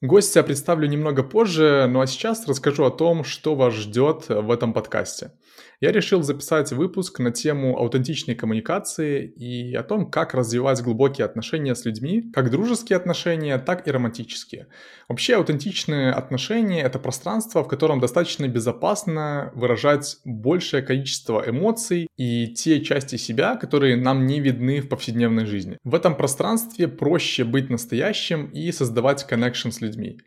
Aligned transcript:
Гостя 0.00 0.44
представлю 0.44 0.86
немного 0.86 1.24
позже, 1.24 1.88
ну 1.90 2.00
а 2.00 2.06
сейчас 2.06 2.46
расскажу 2.46 2.84
о 2.84 2.90
том, 2.90 3.24
что 3.24 3.56
вас 3.56 3.74
ждет 3.74 4.28
в 4.28 4.52
этом 4.52 4.72
подкасте. 4.72 5.32
Я 5.80 5.92
решил 5.92 6.22
записать 6.22 6.72
выпуск 6.72 7.20
на 7.20 7.30
тему 7.30 7.78
аутентичной 7.78 8.34
коммуникации 8.34 9.26
и 9.26 9.74
о 9.74 9.82
том, 9.82 10.10
как 10.10 10.34
развивать 10.34 10.82
глубокие 10.82 11.24
отношения 11.24 11.74
с 11.74 11.84
людьми, 11.84 12.30
как 12.32 12.50
дружеские 12.50 12.96
отношения, 12.96 13.58
так 13.58 13.86
и 13.86 13.90
романтические. 13.90 14.66
Вообще 15.08 15.36
аутентичные 15.36 16.10
отношения— 16.10 16.82
это 16.82 16.98
пространство, 16.98 17.62
в 17.62 17.68
котором 17.68 18.00
достаточно 18.00 18.48
безопасно 18.48 19.52
выражать 19.54 20.18
большее 20.24 20.82
количество 20.82 21.44
эмоций 21.46 22.08
и 22.16 22.48
те 22.48 22.80
части 22.82 23.16
себя, 23.16 23.56
которые 23.56 23.96
нам 23.96 24.26
не 24.26 24.40
видны 24.40 24.80
в 24.80 24.88
повседневной 24.88 25.46
жизни. 25.46 25.78
В 25.84 25.94
этом 25.94 26.16
пространстве 26.16 26.88
проще 26.88 27.44
быть 27.44 27.70
настоящим 27.70 28.46
и 28.46 28.72
создавать 28.72 29.26
connection 29.30 29.70
с 29.70 29.80
людьми 29.80 30.18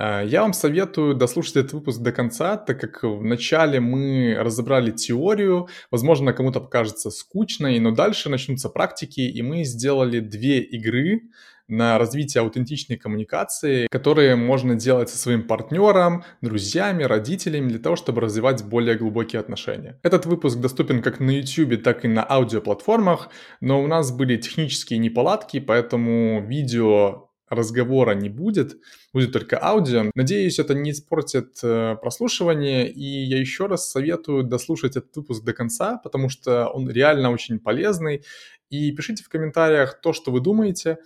я 0.00 0.42
вам 0.42 0.54
советую 0.54 1.14
дослушать 1.14 1.56
этот 1.56 1.72
выпуск 1.74 2.00
до 2.00 2.10
конца, 2.10 2.56
так 2.56 2.80
как 2.80 3.02
вначале 3.02 3.80
мы 3.80 4.34
разобрали 4.38 4.90
теорию, 4.92 5.68
возможно, 5.90 6.32
кому-то 6.32 6.60
покажется 6.60 7.10
скучной, 7.10 7.78
но 7.80 7.90
дальше 7.90 8.30
начнутся 8.30 8.70
практики, 8.70 9.20
и 9.20 9.42
мы 9.42 9.64
сделали 9.64 10.20
две 10.20 10.60
игры 10.60 11.22
на 11.70 11.98
развитие 11.98 12.42
аутентичной 12.42 12.96
коммуникации, 12.96 13.86
которые 13.90 14.36
можно 14.36 14.74
делать 14.74 15.08
со 15.08 15.16
своим 15.16 15.46
партнером, 15.46 16.24
друзьями, 16.42 17.04
родителями 17.04 17.68
для 17.68 17.78
того, 17.78 17.96
чтобы 17.96 18.20
развивать 18.20 18.64
более 18.64 18.96
глубокие 18.96 19.40
отношения. 19.40 19.98
Этот 20.02 20.26
выпуск 20.26 20.58
доступен 20.58 21.00
как 21.00 21.20
на 21.20 21.30
YouTube, 21.30 21.82
так 21.82 22.04
и 22.04 22.08
на 22.08 22.28
аудиоплатформах, 22.28 23.30
но 23.60 23.82
у 23.82 23.86
нас 23.86 24.10
были 24.10 24.36
технические 24.36 24.98
неполадки, 24.98 25.60
поэтому 25.60 26.44
видео 26.44 27.29
разговора 27.50 28.14
не 28.14 28.28
будет, 28.28 28.78
будет 29.12 29.32
только 29.32 29.62
аудио. 29.62 30.10
Надеюсь, 30.14 30.58
это 30.58 30.72
не 30.74 30.92
испортит 30.92 31.58
э, 31.62 31.96
прослушивание, 32.00 32.90
и 32.90 33.04
я 33.04 33.38
еще 33.38 33.66
раз 33.66 33.90
советую 33.90 34.44
дослушать 34.44 34.96
этот 34.96 35.14
выпуск 35.16 35.44
до 35.44 35.52
конца, 35.52 35.98
потому 35.98 36.28
что 36.28 36.68
он 36.68 36.88
реально 36.88 37.30
очень 37.30 37.58
полезный. 37.58 38.24
И 38.70 38.92
пишите 38.92 39.24
в 39.24 39.28
комментариях 39.28 40.00
то, 40.00 40.12
что 40.12 40.30
вы 40.30 40.40
думаете. 40.40 40.98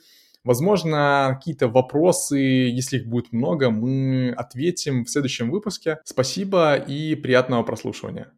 Возможно, 0.45 1.37
какие-то 1.39 1.69
вопросы, 1.69 2.37
если 2.37 2.98
их 2.98 3.06
будет 3.06 3.33
много, 3.33 3.70
мы 3.70 4.31
ответим 4.37 5.06
в 5.06 5.11
следующем 5.11 5.50
выпуске. 5.50 5.98
Спасибо 6.05 6.77
и 6.77 7.15
приятного 7.15 7.62
прослушивания. 7.62 8.31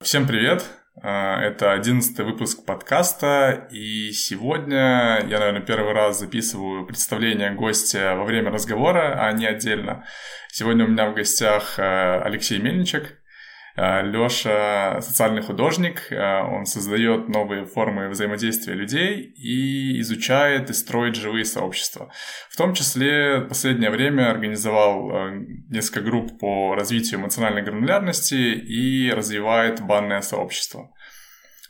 Всем 0.00 0.28
привет! 0.28 0.64
А, 1.02 1.40
это 1.40 1.72
одиннадцатый 1.72 2.24
выпуск 2.24 2.64
подкаста, 2.64 3.68
и 3.70 4.10
сегодня 4.12 5.24
я, 5.28 5.38
наверное, 5.38 5.60
первый 5.60 5.92
раз 5.92 6.18
записываю 6.18 6.86
представление 6.86 7.52
гостя 7.52 8.14
во 8.16 8.24
время 8.24 8.50
разговора, 8.50 9.14
а 9.20 9.32
не 9.32 9.46
отдельно. 9.46 10.04
Сегодня 10.50 10.84
у 10.84 10.88
меня 10.88 11.10
в 11.10 11.14
гостях 11.14 11.78
э, 11.78 12.22
Алексей 12.22 12.58
Мельничек, 12.58 13.17
Э, 13.78 14.02
Леша 14.02 15.00
социальный 15.00 15.40
художник, 15.40 16.10
э, 16.10 16.42
он 16.42 16.66
создает 16.66 17.28
новые 17.28 17.64
формы 17.64 18.08
взаимодействия 18.08 18.74
людей 18.74 19.20
и 19.22 20.00
изучает 20.00 20.68
и 20.68 20.72
строит 20.72 21.14
живые 21.14 21.44
сообщества. 21.44 22.10
В 22.50 22.56
том 22.56 22.74
числе 22.74 23.38
в 23.38 23.48
последнее 23.48 23.90
время 23.90 24.30
организовал 24.30 25.10
э, 25.10 25.44
несколько 25.70 26.00
групп 26.00 26.40
по 26.40 26.74
развитию 26.74 27.20
эмоциональной 27.20 27.62
гранулярности 27.62 28.34
и 28.34 29.12
развивает 29.12 29.80
банное 29.80 30.22
сообщество. 30.22 30.90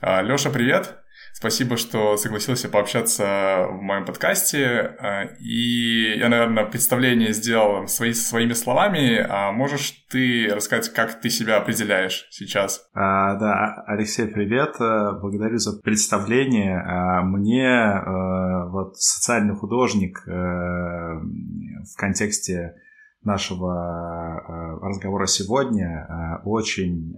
Леша, 0.00 0.50
привет! 0.50 0.96
Спасибо, 1.39 1.77
что 1.77 2.17
согласился 2.17 2.69
пообщаться 2.69 3.69
в 3.71 3.81
моем 3.81 4.04
подкасте. 4.04 4.97
А, 4.99 5.22
и 5.38 6.19
я, 6.19 6.28
наверное, 6.28 6.65
представление 6.65 7.32
сделал 7.32 7.87
свои, 7.87 8.12
своими 8.12 8.54
словами. 8.54 9.25
А 9.25 9.53
можешь 9.53 10.04
ты 10.10 10.48
рассказать, 10.53 10.93
как 10.93 11.21
ты 11.21 11.31
себя 11.31 11.59
определяешь 11.59 12.27
сейчас? 12.32 12.91
А, 12.93 13.37
да, 13.37 13.84
Алексей, 13.87 14.27
привет. 14.27 14.81
Э, 14.81 15.12
благодарю 15.22 15.59
за 15.59 15.81
представление. 15.81 16.81
А, 16.81 17.22
мне 17.22 17.69
э, 17.69 18.71
вот 18.71 18.97
социальный 18.97 19.54
художник 19.54 20.21
э, 20.27 20.31
в 20.32 21.97
контексте 21.97 22.75
нашего 23.22 24.81
разговора 24.82 25.27
сегодня 25.27 26.41
очень 26.44 27.15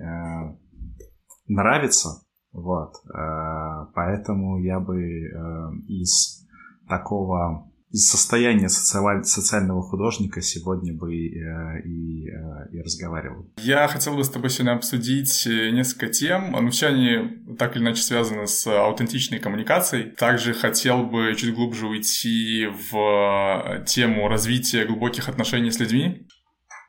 нравится 1.46 2.22
вот. 2.52 2.94
Э, 3.14 3.86
поэтому 3.94 4.58
я 4.58 4.80
бы 4.80 5.00
э, 5.00 5.70
из 5.88 6.46
такого 6.88 7.66
из 7.92 8.08
состояния 8.08 8.68
социаль... 8.68 9.24
социального 9.24 9.82
художника 9.82 10.40
сегодня 10.40 10.92
бы 10.92 11.12
и, 11.12 11.42
э, 11.42 11.80
и, 11.84 12.26
и 12.72 12.80
разговаривал. 12.80 13.50
Я 13.58 13.88
хотел 13.88 14.16
бы 14.16 14.22
с 14.22 14.28
тобой 14.28 14.50
сегодня 14.50 14.74
обсудить 14.74 15.44
несколько 15.46 16.08
тем, 16.08 16.52
но 16.52 16.70
все 16.70 16.88
они 16.88 17.54
так 17.58 17.76
или 17.76 17.82
иначе 17.82 18.02
связаны 18.02 18.46
с 18.46 18.66
аутентичной 18.66 19.40
коммуникацией. 19.40 20.10
Также 20.12 20.54
хотел 20.54 21.04
бы 21.04 21.34
чуть 21.36 21.54
глубже 21.54 21.86
уйти 21.86 22.66
в 22.66 23.84
тему 23.86 24.28
развития 24.28 24.86
глубоких 24.86 25.28
отношений 25.28 25.70
с 25.72 25.80
людьми. 25.80 26.28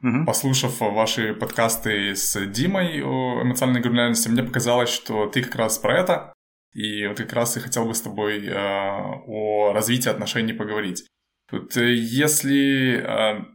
Угу. 0.04 0.26
Послушав 0.26 0.80
ваши 0.80 1.34
подкасты 1.34 2.16
с 2.16 2.40
Димой 2.48 3.04
о 3.04 3.44
эмоциональной 3.44 3.82
гранулярности, 3.82 4.30
мне 4.30 4.44
показалось, 4.44 4.90
что 4.90 5.28
ты 5.28 5.44
как 5.44 5.56
раз 5.56 5.78
про 5.78 6.00
это. 6.00 6.34
И 6.74 7.06
вот 7.06 7.18
как 7.18 7.34
раз 7.34 7.58
и 7.58 7.60
хотел 7.60 7.86
бы 7.86 7.94
с 7.94 8.02
тобой 8.02 8.48
э, 8.48 8.54
о 8.56 9.74
развитии 9.74 10.10
отношений 10.10 10.54
поговорить. 10.54 11.06
Тут, 11.50 11.76
э, 11.76 11.94
если 11.94 12.96
э, 12.98 13.46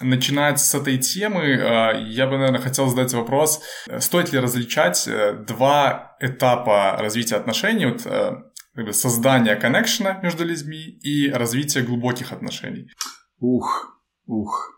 начинать 0.00 0.60
с 0.60 0.74
этой 0.74 0.98
темы, 0.98 1.44
э, 1.44 2.02
я 2.08 2.26
бы, 2.26 2.38
наверное, 2.38 2.60
хотел 2.60 2.88
задать 2.88 3.14
вопрос, 3.14 3.62
стоит 4.00 4.32
ли 4.32 4.40
различать 4.40 5.06
э, 5.06 5.44
два 5.46 6.16
этапа 6.20 6.96
развития 6.98 7.36
отношений, 7.36 7.86
вот, 7.86 8.04
э, 8.04 8.92
создание 8.92 9.56
коннекшена 9.56 10.20
между 10.22 10.44
людьми 10.44 10.98
и 11.02 11.30
развитие 11.30 11.84
глубоких 11.84 12.32
отношений? 12.32 12.90
Ух, 13.38 14.02
ух, 14.26 14.75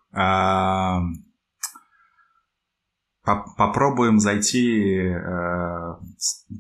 Попробуем 3.57 4.21
зайти 4.21 5.03
э, 5.03 5.95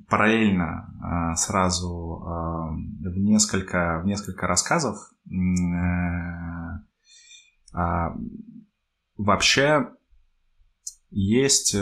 параллельно 0.08 1.32
э, 1.32 1.36
сразу 1.36 2.20
э, 2.20 3.08
в 3.08 3.16
несколько, 3.16 4.00
в 4.02 4.06
несколько 4.06 4.47
рассказов. 4.47 4.97
Э, 7.72 8.10
вообще 9.16 9.88
есть 11.10 11.72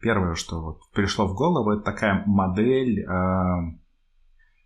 первое, 0.00 0.34
что 0.34 0.60
вот 0.60 0.80
пришло 0.92 1.28
в 1.28 1.34
голову, 1.34 1.72
это 1.72 1.82
такая 1.82 2.24
модель, 2.26 3.06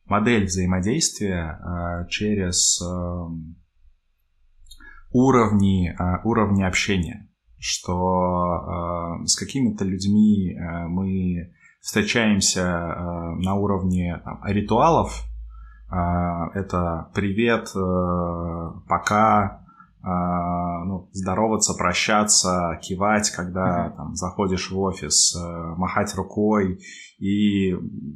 модель 0.06 0.44
взаимодействия 0.46 2.06
через 2.08 2.80
уровни, 5.12 5.94
а, 5.98 6.20
уровни 6.24 6.62
общения, 6.62 7.28
что 7.58 7.94
а, 7.96 9.26
с 9.26 9.36
какими-то 9.36 9.84
людьми 9.84 10.56
а, 10.56 10.88
мы 10.88 11.52
встречаемся 11.80 12.94
на 13.38 13.54
уровне 13.54 14.20
там, 14.24 14.40
ритуалов, 14.44 15.24
это 15.90 17.10
привет, 17.12 17.72
пока, 18.88 19.66
ну, 20.00 21.10
здороваться, 21.12 21.74
прощаться, 21.74 22.78
кивать, 22.80 23.30
когда 23.30 23.90
там, 23.90 24.14
заходишь 24.14 24.70
в 24.70 24.78
офис, 24.78 25.36
махать 25.76 26.14
рукой, 26.14 26.78
и 27.18 27.74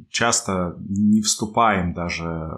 часто 0.09 0.77
не 0.79 1.21
вступаем 1.21 1.93
даже 1.93 2.49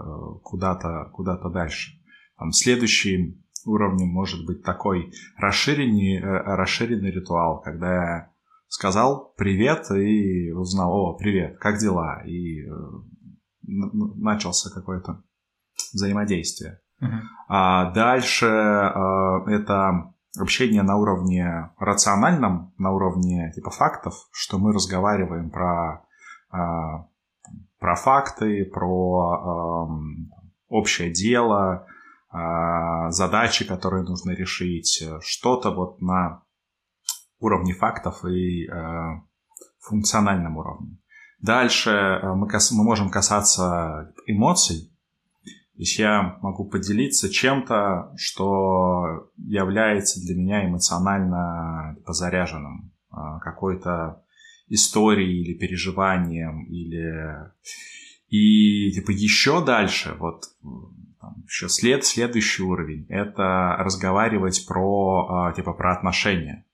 куда-то 0.43 1.09
куда 1.11 1.37
дальше. 1.37 1.99
Там, 2.37 2.51
следующий 2.51 3.41
уровнем 3.65 4.09
может 4.09 4.45
быть 4.45 4.63
такой 4.63 5.11
расширенный, 5.37 6.17
э, 6.17 6.21
расширенный 6.21 7.11
ритуал, 7.11 7.61
когда 7.61 7.93
я 7.93 8.31
сказал 8.67 9.33
привет 9.37 9.89
и 9.91 10.51
узнал, 10.51 10.93
о, 10.93 11.17
привет, 11.17 11.57
как 11.59 11.77
дела? 11.77 12.21
И 12.25 12.65
э, 12.65 12.69
начался 13.63 14.69
какое-то 14.73 15.23
взаимодействие. 15.93 16.81
Uh-huh. 17.01 17.21
А 17.47 17.91
дальше 17.91 18.45
э, 18.45 19.51
это 19.51 20.13
общение 20.39 20.83
на 20.83 20.97
уровне 20.97 21.71
рациональном, 21.79 22.73
на 22.77 22.91
уровне 22.91 23.51
типа 23.55 23.71
фактов, 23.71 24.13
что 24.31 24.59
мы 24.59 24.73
разговариваем 24.73 25.49
про, 25.49 26.05
про 27.79 27.95
факты, 27.95 28.63
про 28.65 29.89
общее 30.69 31.11
дело, 31.11 31.87
задачи, 33.11 33.65
которые 33.65 34.03
нужно 34.03 34.31
решить, 34.31 35.01
э, 35.01 35.19
что-то 35.21 35.71
вот 35.71 36.01
на 36.01 36.43
уровне 37.39 37.73
фактов 37.73 38.23
и 38.25 38.67
э, 38.67 39.21
функциональном 39.79 40.57
уровне. 40.57 40.97
Дальше 41.39 41.89
э, 41.89 42.33
мы, 42.35 42.47
кас- 42.47 42.71
мы 42.71 42.83
можем 42.83 43.09
касаться 43.09 44.13
эмоций, 44.27 44.91
То 45.43 45.79
есть 45.79 45.97
я 45.97 46.37
могу 46.41 46.69
поделиться 46.69 47.29
чем-то, 47.29 48.13
что 48.17 49.31
является 49.37 50.19
для 50.19 50.35
меня 50.35 50.67
эмоционально 50.67 51.97
заряженным, 52.05 52.91
а, 53.09 53.39
какой-то 53.39 54.23
историей 54.67 55.41
или 55.41 55.57
переживанием, 55.57 56.65
или... 56.65 57.51
И 58.27 58.91
типа 58.91 59.09
еще 59.11 59.65
дальше, 59.65 60.15
вот 60.19 60.43
там, 61.19 61.43
еще 61.45 61.67
след, 61.69 62.05
следующий 62.05 62.63
уровень, 62.63 63.05
это 63.09 63.75
разговаривать 63.79 64.65
про, 64.67 65.27
а, 65.29 65.53
типа, 65.53 65.73
про 65.73 65.93
отношения. 65.93 66.65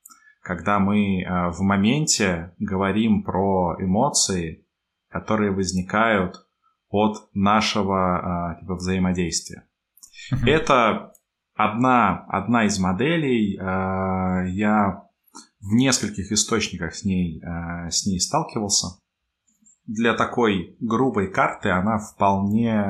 Когда 0.41 0.79
мы 0.79 1.23
а, 1.23 1.49
в 1.49 1.61
моменте 1.61 2.53
говорим 2.59 3.23
про 3.23 3.75
эмоции, 3.79 4.65
которые 5.09 5.51
возникают 5.51 6.45
от 6.89 7.27
нашего 7.33 8.51
а, 8.51 8.55
типа, 8.59 8.75
взаимодействия. 8.75 9.67
Mm-hmm. 10.31 10.49
Это 10.49 11.13
одна, 11.55 12.25
одна 12.27 12.65
из 12.65 12.79
моделей. 12.79 13.55
Я 13.55 15.03
в 15.59 15.73
нескольких 15.73 16.31
источниках 16.31 16.93
с 16.95 17.03
ней, 17.03 17.41
с 17.89 18.05
ней 18.05 18.19
сталкивался 18.19 18.99
для 19.87 20.13
такой 20.13 20.75
грубой 20.79 21.31
карты 21.31 21.69
она 21.69 21.97
вполне 21.97 22.81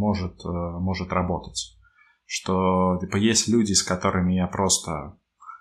может, 0.00 0.44
э, 0.44 0.48
может 0.48 1.12
работать. 1.12 1.76
Что 2.24 2.98
типа, 3.00 3.16
есть 3.16 3.48
люди, 3.48 3.72
с 3.72 3.82
которыми 3.82 4.34
я 4.34 4.46
просто 4.46 5.18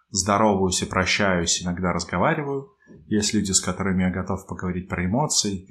здороваюсь 0.10 0.82
и 0.82 0.86
прощаюсь, 0.86 1.64
иногда 1.64 1.92
разговариваю. 1.92 2.70
Есть 3.08 3.34
люди, 3.34 3.52
с 3.52 3.60
которыми 3.60 4.04
я 4.04 4.12
готов 4.12 4.48
поговорить 4.48 4.88
про 4.88 5.06
эмоции. 5.06 5.68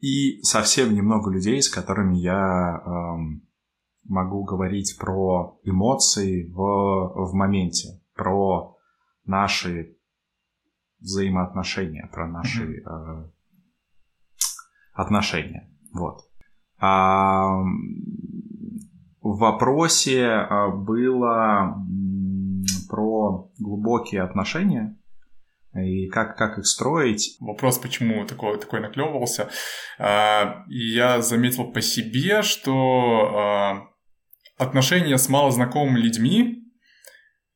И 0.00 0.40
совсем 0.42 0.94
немного 0.94 1.30
людей, 1.30 1.60
с 1.60 1.68
которыми 1.68 2.16
я 2.16 2.78
э, 2.78 2.90
могу 4.04 4.44
говорить 4.44 4.96
про 4.98 5.58
эмоции 5.64 6.50
в, 6.52 6.56
в 6.56 7.34
моменте, 7.34 8.00
про 8.14 8.76
наши 9.24 9.96
взаимоотношения, 11.00 12.08
про 12.12 12.28
наши 12.28 12.82
mm-hmm 12.82 13.30
отношения. 14.98 15.70
Вот. 15.92 16.27
А, 16.80 17.62
в 19.20 19.38
вопросе 19.38 20.26
а, 20.26 20.68
было 20.68 21.76
про 22.88 23.50
глубокие 23.58 24.22
отношения 24.22 24.96
и 25.74 26.08
как, 26.08 26.36
как 26.36 26.58
их 26.58 26.66
строить. 26.66 27.36
Вопрос, 27.40 27.78
почему 27.78 28.24
такой, 28.26 28.58
такой 28.58 28.80
наклевывался. 28.80 29.48
А, 29.98 30.64
я 30.68 31.20
заметил 31.20 31.72
по 31.72 31.80
себе, 31.80 32.42
что 32.42 33.88
отношения 34.56 35.18
с 35.18 35.28
малознакомыми 35.28 35.98
людьми 35.98 36.64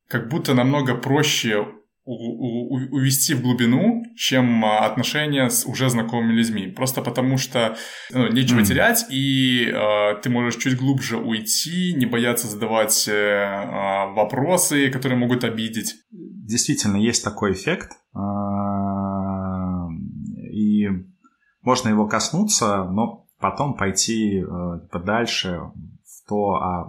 как 0.09 0.29
будто 0.29 0.55
намного 0.55 0.95
проще 0.95 1.67
увести 2.05 3.35
в 3.35 3.43
глубину, 3.43 4.02
чем 4.17 4.65
а, 4.65 4.87
отношения 4.87 5.49
с 5.49 5.67
уже 5.67 5.89
знакомыми 5.89 6.33
людьми. 6.33 6.67
Просто 6.69 7.03
потому 7.03 7.39
что 7.39 7.77
ну, 8.11 8.29
нечего 8.29 8.61
mm. 8.61 8.65
терять, 8.65 9.07
и 9.11 9.67
э, 9.67 10.21
ты 10.23 10.31
можешь 10.31 10.57
чуть 10.57 10.77
глубже 10.77 11.17
уйти, 11.17 11.95
не 11.95 12.07
бояться 12.07 12.47
задавать 12.47 13.09
э, 13.09 14.13
вопросы, 14.15 14.91
которые 14.91 15.19
могут 15.19 15.45
обидеть. 15.45 15.95
Действительно, 16.11 16.97
есть 16.97 17.25
такой 17.25 17.53
эффект. 17.53 17.93
А, 18.15 19.89
и 20.51 20.89
можно 21.63 21.89
его 21.89 22.07
коснуться, 22.07 22.85
но 22.85 23.27
потом 23.39 23.77
пойти 23.77 24.41
э, 24.41 24.47
подальше 24.91 25.61
в 26.05 26.29
то, 26.29 26.55
а 26.55 26.87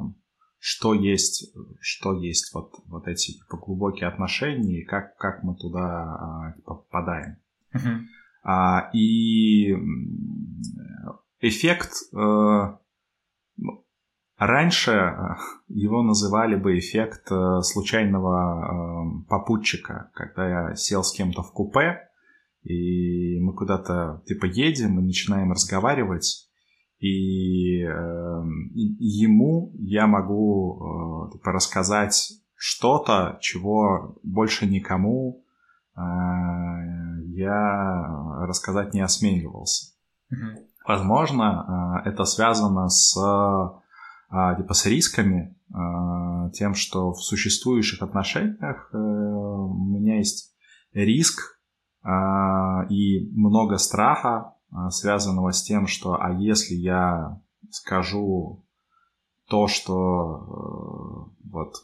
что 0.65 0.93
есть, 0.93 1.53
что 1.81 2.13
есть 2.13 2.53
вот, 2.53 2.71
вот 2.85 3.05
эти 3.05 3.33
типа, 3.33 3.57
глубокие 3.57 4.07
отношения 4.07 4.79
и 4.79 4.85
как, 4.85 5.17
как 5.17 5.43
мы 5.43 5.57
туда 5.57 5.81
а, 5.81 6.53
попадаем. 6.63 7.35
Uh-huh. 7.75 7.99
А, 8.43 8.89
и 8.93 9.73
эффект 11.41 11.91
ну, 12.13 12.79
раньше 14.37 14.91
э, 14.91 15.35
его 15.67 16.01
называли 16.01 16.55
бы 16.55 16.79
эффект 16.79 17.29
э, 17.29 17.59
случайного 17.61 19.25
попутчика, 19.27 20.11
когда 20.13 20.69
я 20.69 20.75
сел 20.75 21.03
с 21.03 21.11
кем-то 21.11 21.43
в 21.43 21.51
купе, 21.51 22.07
и 22.63 23.37
мы 23.41 23.53
куда-то 23.53 24.23
типа 24.25 24.45
едем 24.45 24.97
и 24.97 25.03
начинаем 25.03 25.51
разговаривать, 25.51 26.49
и 27.03 27.83
э, 27.83 28.43
ему 28.73 29.73
я 29.77 30.07
могу 30.07 31.27
э, 31.27 31.33
типа, 31.33 31.51
рассказать 31.51 32.31
что-то, 32.55 33.37
чего 33.41 34.15
больше 34.23 34.65
никому 34.65 35.43
э, 35.97 35.99
я 37.25 38.45
рассказать 38.47 38.93
не 38.93 39.01
осмеливался. 39.01 39.93
Mm-hmm. 40.31 40.63
Возможно, 40.87 42.01
э, 42.05 42.09
это 42.09 42.23
связано 42.23 42.87
с, 42.87 43.17
э, 43.17 44.55
типа, 44.57 44.73
с 44.73 44.85
рисками, 44.85 45.57
э, 45.75 46.51
тем, 46.51 46.73
что 46.73 47.11
в 47.11 47.21
существующих 47.21 48.01
отношениях 48.01 48.89
э, 48.93 48.97
у 48.97 49.73
меня 49.73 50.19
есть 50.19 50.55
риск 50.93 51.59
э, 52.05 52.07
и 52.89 53.29
много 53.35 53.77
страха 53.77 54.52
связанного 54.89 55.51
с 55.51 55.63
тем, 55.63 55.87
что 55.87 56.13
а 56.19 56.31
если 56.31 56.75
я 56.75 57.41
скажу 57.69 58.65
то, 59.47 59.67
что 59.67 61.29
э, 61.29 61.47
вот 61.49 61.75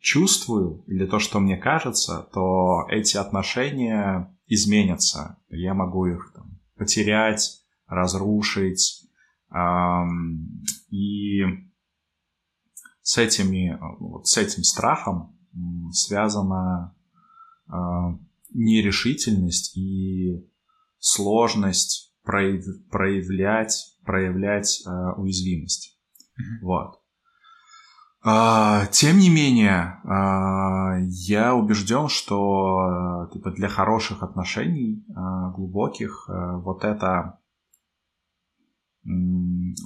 чувствую 0.00 0.84
или 0.86 1.04
то, 1.06 1.18
что 1.18 1.40
мне 1.40 1.56
кажется, 1.56 2.28
то 2.32 2.86
эти 2.88 3.16
отношения 3.16 4.34
изменятся. 4.46 5.38
Я 5.48 5.74
могу 5.74 6.06
их 6.06 6.32
там, 6.34 6.60
потерять, 6.76 7.64
разрушить. 7.86 9.08
Эм, 9.50 10.62
и 10.90 11.42
с, 13.02 13.18
этими, 13.18 13.78
вот 13.98 14.26
с 14.28 14.36
этим 14.36 14.62
страхом 14.62 15.36
связана 15.92 16.94
э, 17.68 17.72
нерешительность 18.50 19.76
и 19.76 20.48
сложность 21.06 22.12
прояв, 22.24 22.64
проявлять, 22.90 23.96
проявлять 24.04 24.82
э, 24.84 24.90
уязвимость. 25.16 25.96
Mm-hmm. 26.38 26.62
Вот. 26.62 27.00
А, 28.24 28.86
тем 28.86 29.18
не 29.18 29.30
менее, 29.30 30.00
а, 30.04 30.98
я 30.98 31.54
убежден, 31.54 32.08
что 32.08 33.30
типа, 33.32 33.52
для 33.52 33.68
хороших 33.68 34.24
отношений, 34.24 35.04
а, 35.14 35.50
глубоких, 35.50 36.28
а, 36.28 36.58
вот 36.58 36.82
эта 36.84 37.38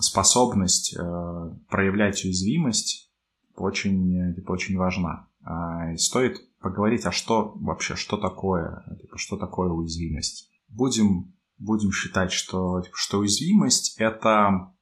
способность 0.00 0.96
а, 0.96 1.54
проявлять 1.68 2.24
уязвимость 2.24 3.12
очень, 3.56 4.34
типа, 4.34 4.52
очень 4.52 4.78
важна. 4.78 5.28
А, 5.44 5.92
и 5.92 5.98
стоит 5.98 6.38
поговорить, 6.60 7.04
а 7.04 7.12
что 7.12 7.52
вообще, 7.56 7.94
что 7.94 8.16
такое, 8.16 8.84
типа, 9.02 9.18
что 9.18 9.36
такое 9.36 9.68
уязвимость. 9.68 10.49
Будем 10.70 11.34
будем 11.60 11.92
считать, 11.92 12.32
что, 12.32 12.80
типа, 12.80 12.96
что 12.96 13.18
уязвимость— 13.18 13.94
это 13.98 14.72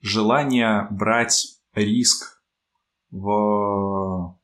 желание 0.00 0.86
брать 0.90 1.60
риск 1.74 2.42
в, 3.10 4.38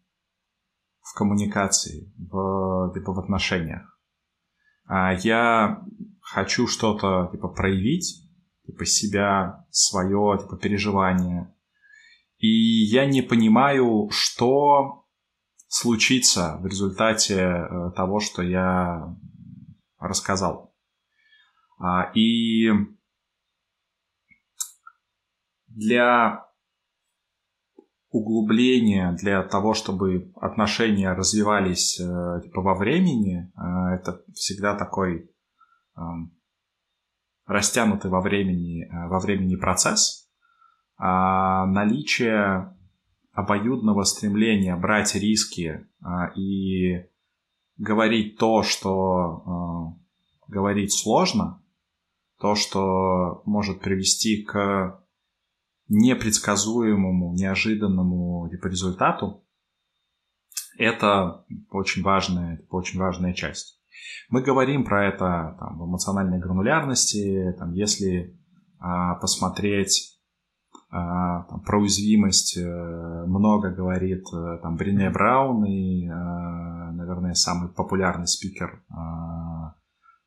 в 1.00 1.14
коммуникации, 1.14 2.12
в, 2.18 2.92
типа, 2.92 3.12
в 3.12 3.18
отношениях. 3.20 3.98
А 4.84 5.14
я 5.14 5.82
хочу 6.20 6.66
что-то 6.66 7.28
типа, 7.32 7.48
проявить, 7.48 8.28
типа 8.66 8.84
себя, 8.84 9.66
свое 9.70 10.38
типа, 10.38 10.56
переживание. 10.56 11.54
И 12.38 12.84
я 12.84 13.06
не 13.06 13.22
понимаю, 13.22 14.08
что 14.10 15.06
случится 15.68 16.58
в 16.60 16.66
результате 16.66 17.40
э, 17.40 17.90
того, 17.96 18.20
что 18.20 18.42
я 18.42 19.16
рассказал. 20.06 20.74
А, 21.78 22.10
и 22.14 22.70
для 25.68 26.46
углубления, 28.16 29.12
для 29.12 29.42
того, 29.42 29.74
чтобы 29.74 30.32
отношения 30.36 31.12
развивались 31.12 32.00
э, 32.00 32.40
типа, 32.42 32.62
во 32.62 32.74
времени, 32.74 33.52
э, 33.54 33.94
это 33.94 34.22
всегда 34.32 34.74
такой 34.74 35.30
э, 35.96 36.00
растянутый 37.46 38.10
во 38.10 38.20
времени, 38.20 38.88
во 39.08 39.20
времени 39.20 39.56
процесс. 39.56 40.30
А 40.98 41.66
наличие 41.66 42.74
обоюдного 43.32 44.04
стремления 44.04 44.76
брать 44.76 45.14
риски 45.14 45.86
и 46.34 47.06
говорить 47.76 48.38
то, 48.38 48.62
что 48.62 49.96
говорить 50.48 50.92
сложно, 50.92 51.62
то, 52.40 52.54
что 52.54 53.42
может 53.46 53.80
привести 53.80 54.42
к 54.42 55.02
непредсказуемому, 55.88 57.34
неожиданному 57.34 58.48
типа, 58.50 58.66
результату, 58.66 59.44
это 60.78 61.44
очень 61.70 62.02
важная, 62.02 62.60
очень 62.70 62.98
важная 62.98 63.32
часть. 63.32 63.80
Мы 64.28 64.42
говорим 64.42 64.84
про 64.84 65.06
это 65.06 65.56
там, 65.58 65.78
в 65.78 65.86
эмоциональной 65.86 66.38
гранулярности, 66.38 67.54
там, 67.58 67.72
если 67.72 68.38
а, 68.78 69.14
посмотреть 69.14 70.18
а, 70.90 71.44
там, 71.44 71.60
про 71.62 71.80
уязвимость, 71.80 72.56
э, 72.56 73.24
много 73.26 73.70
говорит 73.70 74.24
э, 74.32 74.58
там 74.62 74.76
Брине 74.76 75.10
Браун 75.10 75.64
и, 75.64 76.08
а, 76.08 76.75
наверное, 77.06 77.34
самый 77.34 77.70
популярный 77.72 78.26
спикер 78.26 78.82
а, 78.90 79.74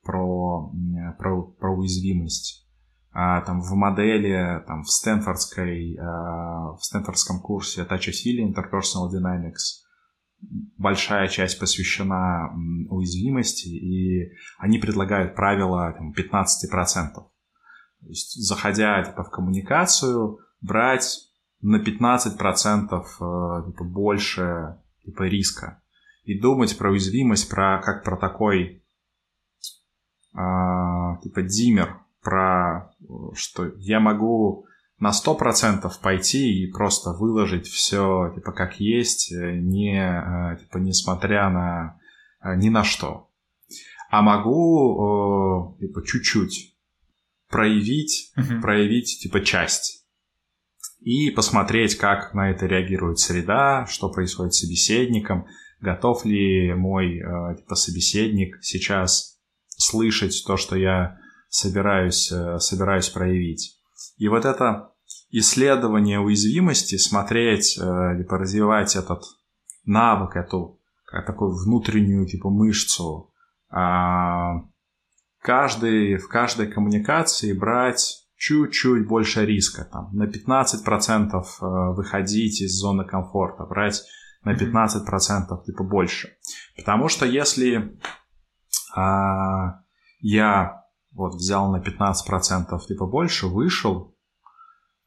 про, 0.04 0.72
про, 1.18 1.44
про 1.44 1.76
уязвимость. 1.76 2.68
А, 3.12 3.42
там 3.42 3.62
в 3.62 3.74
модели, 3.74 4.64
там 4.68 4.84
в 4.84 4.90
Стэнфордской, 4.90 5.98
а, 6.00 6.74
в 6.74 6.80
Стэнфордском 6.82 7.42
курсе 7.42 7.84
Touch 7.84 8.10
Feeling 8.10 8.54
Interpersonal 8.54 9.10
Dynamics 9.12 9.84
большая 10.78 11.28
часть 11.28 11.60
посвящена 11.60 12.50
уязвимости, 12.90 13.68
и 13.68 14.32
они 14.58 14.78
предлагают 14.78 15.36
правило 15.36 15.92
там, 15.92 16.14
15%. 16.14 17.14
То 17.14 18.08
есть, 18.08 18.36
заходя 18.42 19.04
типа, 19.04 19.26
в 19.26 19.32
коммуникацию, 19.32 20.40
брать 20.62 21.18
на 21.62 21.82
15% 21.84 22.38
э, 22.40 23.66
типа, 23.68 23.84
больше 23.84 24.78
типа, 25.04 25.24
риска. 25.24 25.82
И 26.30 26.40
думать 26.40 26.78
про 26.78 26.92
уязвимость 26.92 27.50
про, 27.50 27.82
как 27.84 28.04
про 28.04 28.16
такой 28.16 28.84
э, 30.36 30.38
типа 31.24 31.42
диммер, 31.42 31.98
про 32.22 32.94
что 33.34 33.66
я 33.78 34.00
могу 34.00 34.68
на 35.00 35.10
100% 35.10 35.92
пойти 36.04 36.62
и 36.62 36.72
просто 36.72 37.14
выложить 37.14 37.66
все 37.66 38.32
типа 38.36 38.52
как 38.52 38.80
есть, 38.80 39.32
э, 39.32 39.58
не, 39.58 39.98
э, 40.00 40.58
типа, 40.60 40.78
несмотря 40.78 41.50
на 41.50 42.00
э, 42.44 42.56
ни 42.58 42.70
на 42.70 42.84
что. 42.84 43.32
А 44.12 44.22
могу 44.22 45.76
типа 45.80 46.06
чуть-чуть 46.06 46.76
проявить, 47.50 48.34
uh-huh. 48.38 48.62
проявить 48.62 49.18
типа 49.20 49.42
часть 49.42 50.06
и 51.00 51.32
посмотреть, 51.32 51.96
как 51.96 52.36
на 52.36 52.52
это 52.52 52.68
реагирует 52.68 53.18
среда, 53.18 53.88
что 53.88 54.10
происходит 54.10 54.54
с 54.54 54.60
собеседником, 54.60 55.48
готов 55.82 56.26
ли 56.26 56.74
мой 56.74 57.22
типа 57.58 57.76
собеседник 57.76 58.58
сейчас 58.62 59.40
слышать 59.78 60.44
то, 60.46 60.58
что 60.58 60.76
я 60.76 61.18
собираюсь, 61.50 62.32
собираюсь 62.60 63.10
проявить. 63.10 63.80
И 64.18 64.28
вот 64.28 64.46
это 64.46 64.92
исследование 65.30 66.20
уязвимости, 66.20 66.98
смотреть, 66.98 67.78
э, 67.78 68.18
либо 68.18 68.38
развивать 68.38 68.96
этот 68.96 69.24
навык, 69.86 70.36
эту 70.36 70.80
как 71.06 71.26
такую 71.26 71.56
внутреннюю 71.56 72.28
типа 72.28 72.50
мышцу, 72.50 73.34
а, 73.72 74.62
каждый, 75.42 76.18
в 76.18 76.28
каждой 76.28 76.68
коммуникации 76.68 77.54
брать 77.54 78.28
чуть-чуть 78.36 79.08
больше 79.08 79.46
риска, 79.46 79.86
там, 79.92 80.10
на 80.14 80.28
15% 80.28 81.34
э, 81.34 81.66
выходить 81.94 82.62
из 82.62 82.74
зоны 82.74 83.06
комфорта, 83.06 83.66
брать 83.66 84.04
на 84.44 84.56
15% 84.56 85.64
типа 85.66 85.84
больше. 85.84 86.38
Потому 86.76 87.10
что 87.10 87.26
если 87.26 88.00
а, 88.96 89.82
я 90.20 90.86
вот 91.12 91.36
взял 91.36 91.72
на 91.72 91.82
15% 91.82 92.80
типа 92.88 93.06
больше, 93.06 93.48
вышел, 93.48 94.16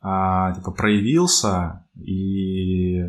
а, 0.01 0.53
типа 0.53 0.73
проявился, 0.73 1.87
и 1.95 3.01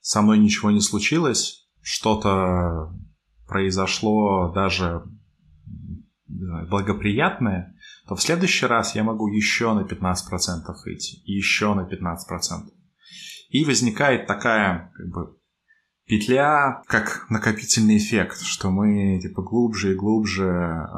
со 0.00 0.22
мной 0.22 0.38
ничего 0.38 0.70
не 0.70 0.80
случилось, 0.80 1.68
что-то 1.82 2.92
произошло 3.46 4.52
даже 4.52 5.02
благоприятное, 6.26 7.76
то 8.06 8.14
в 8.14 8.22
следующий 8.22 8.66
раз 8.66 8.94
я 8.94 9.04
могу 9.04 9.28
еще 9.28 9.74
на 9.74 9.80
15% 9.80 10.14
выйти, 10.84 11.20
еще 11.24 11.74
на 11.74 11.82
15%. 11.82 12.79
И 13.50 13.64
возникает 13.64 14.26
такая 14.26 14.92
как 14.94 15.08
бы 15.08 15.36
петля, 16.06 16.82
как 16.86 17.26
накопительный 17.30 17.98
эффект, 17.98 18.40
что 18.42 18.70
мы 18.70 19.20
типа 19.20 19.42
глубже 19.42 19.92
и 19.92 19.96
глубже 19.96 20.46
э, 20.46 20.90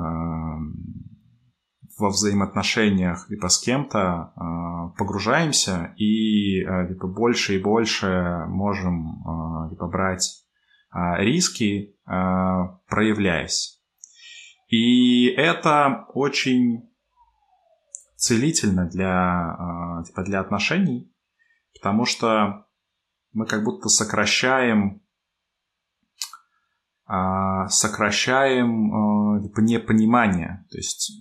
во 1.99 2.09
взаимоотношениях 2.09 3.28
либо 3.30 3.49
с 3.49 3.59
кем-то 3.59 4.32
э, 4.37 4.99
погружаемся 4.99 5.94
и 5.97 6.62
э, 6.62 6.88
либо 6.88 7.09
больше 7.09 7.56
и 7.56 7.62
больше 7.62 8.44
можем 8.49 9.23
э, 9.23 9.71
либо 9.71 9.88
брать 9.88 10.44
э, 10.94 11.23
риски, 11.25 11.97
э, 12.06 12.12
проявляясь. 12.87 13.82
И 14.68 15.26
это 15.26 16.06
очень 16.14 16.90
целительно 18.16 18.87
для, 18.87 19.56
э, 20.00 20.04
типа 20.04 20.23
для 20.23 20.40
отношений, 20.40 21.12
потому 21.75 22.05
что 22.05 22.67
мы 23.33 23.47
как 23.47 23.64
будто 23.64 23.88
сокращаем 23.88 25.02
а, 27.05 27.69
сокращаем 27.69 29.43
типа, 29.43 29.61
непонимание. 29.61 30.67
То 30.71 30.79
есть 30.79 31.12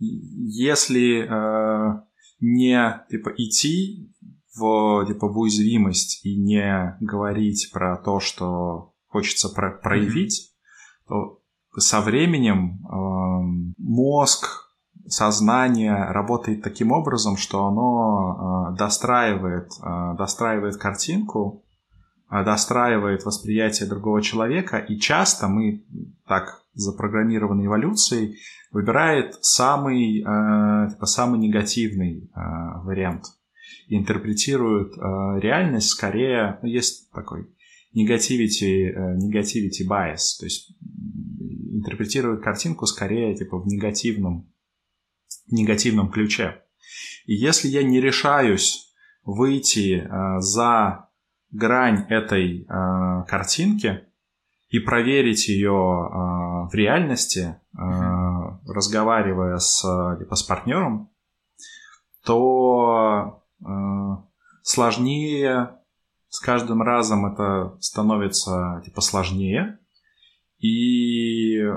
если 0.00 1.28
э, 1.28 2.02
не 2.40 3.04
типа, 3.10 3.32
идти 3.36 4.10
в, 4.56 5.06
типа, 5.06 5.28
в 5.28 5.38
уязвимость 5.38 6.24
и 6.24 6.36
не 6.36 6.96
говорить 7.00 7.70
про 7.72 7.98
то, 7.98 8.18
что 8.18 8.94
хочется 9.06 9.48
про 9.50 9.72
проявить, 9.72 10.50
mm-hmm. 10.50 11.08
то 11.08 11.42
со 11.78 12.00
временем 12.00 12.80
э, 12.84 13.74
мозг, 13.78 14.69
сознание 15.10 16.06
работает 16.12 16.62
таким 16.62 16.92
образом, 16.92 17.36
что 17.36 17.66
оно 17.66 18.72
э, 18.72 18.76
достраивает, 18.78 19.70
э, 19.82 20.16
достраивает 20.16 20.76
картинку 20.76 21.64
а, 22.32 22.44
достраивает 22.44 23.24
восприятие 23.24 23.88
другого 23.88 24.22
человека, 24.22 24.78
и 24.78 25.00
часто 25.00 25.48
мы 25.48 25.84
так 26.28 26.62
запрограммированы 26.74 27.66
эволюцией, 27.66 28.38
выбирает 28.70 29.34
самый, 29.40 30.20
э, 30.20 30.90
типа, 30.90 31.06
самый 31.06 31.40
негативный 31.40 32.30
э, 32.32 32.40
вариант. 32.84 33.24
Интерпретирует 33.88 34.96
э, 34.96 35.40
реальность 35.40 35.88
скорее, 35.88 36.60
ну, 36.62 36.68
есть 36.68 37.10
такой 37.10 37.48
э, 37.92 37.98
negativity 37.98 39.84
bias, 39.88 40.38
то 40.38 40.46
есть 40.46 40.72
интерпретирует 41.72 42.44
картинку 42.44 42.86
скорее 42.86 43.34
типа 43.34 43.58
в 43.58 43.66
негативном, 43.66 44.48
негативном 45.52 46.10
ключе. 46.10 46.62
И 47.26 47.34
если 47.34 47.68
я 47.68 47.82
не 47.82 48.00
решаюсь 48.00 48.92
выйти 49.24 50.00
э, 50.00 50.40
за 50.40 51.08
грань 51.50 52.06
этой 52.08 52.62
э, 52.62 53.24
картинки 53.28 54.04
и 54.68 54.78
проверить 54.78 55.48
ее 55.48 55.70
э, 55.70 56.68
в 56.68 56.70
реальности, 56.72 57.56
э, 57.72 57.80
разговаривая 58.66 59.58
с, 59.58 59.84
либо 60.18 60.34
с 60.34 60.42
партнером, 60.42 61.10
то 62.24 63.42
э, 63.60 63.64
сложнее, 64.62 65.76
с 66.28 66.40
каждым 66.40 66.82
разом 66.82 67.26
это 67.26 67.76
становится 67.80 68.82
типа 68.84 69.00
сложнее, 69.00 69.78
и 70.58 71.56
э, 71.58 71.72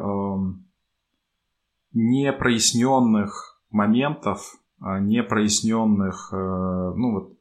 непроясненных 1.93 3.52
моментов, 3.73 4.55
э, 4.79 4.99
непроясненных, 4.99 6.29
э, 6.31 6.35
ну 6.35 7.11
вот 7.11 7.33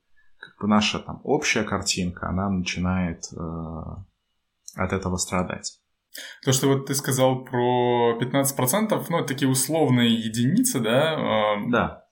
бы 0.62 0.69
наша 0.69 0.99
там 1.01 1.21
общая 1.25 1.65
картинка, 1.65 2.29
она 2.29 2.49
начинает 2.49 3.25
э, 3.33 3.37
от 4.77 4.93
этого 4.93 5.17
страдать. 5.17 5.79
То, 6.45 6.53
что 6.53 6.69
вот 6.69 6.87
ты 6.87 6.95
сказал 6.95 7.45
про 7.45 8.19
15%, 8.21 9.07
ну, 9.11 9.19
это 9.19 9.29
такие 9.29 9.51
условные 9.51 10.15
единицы, 10.15 10.81
да? 10.81 11.57
Да. 11.69 12.05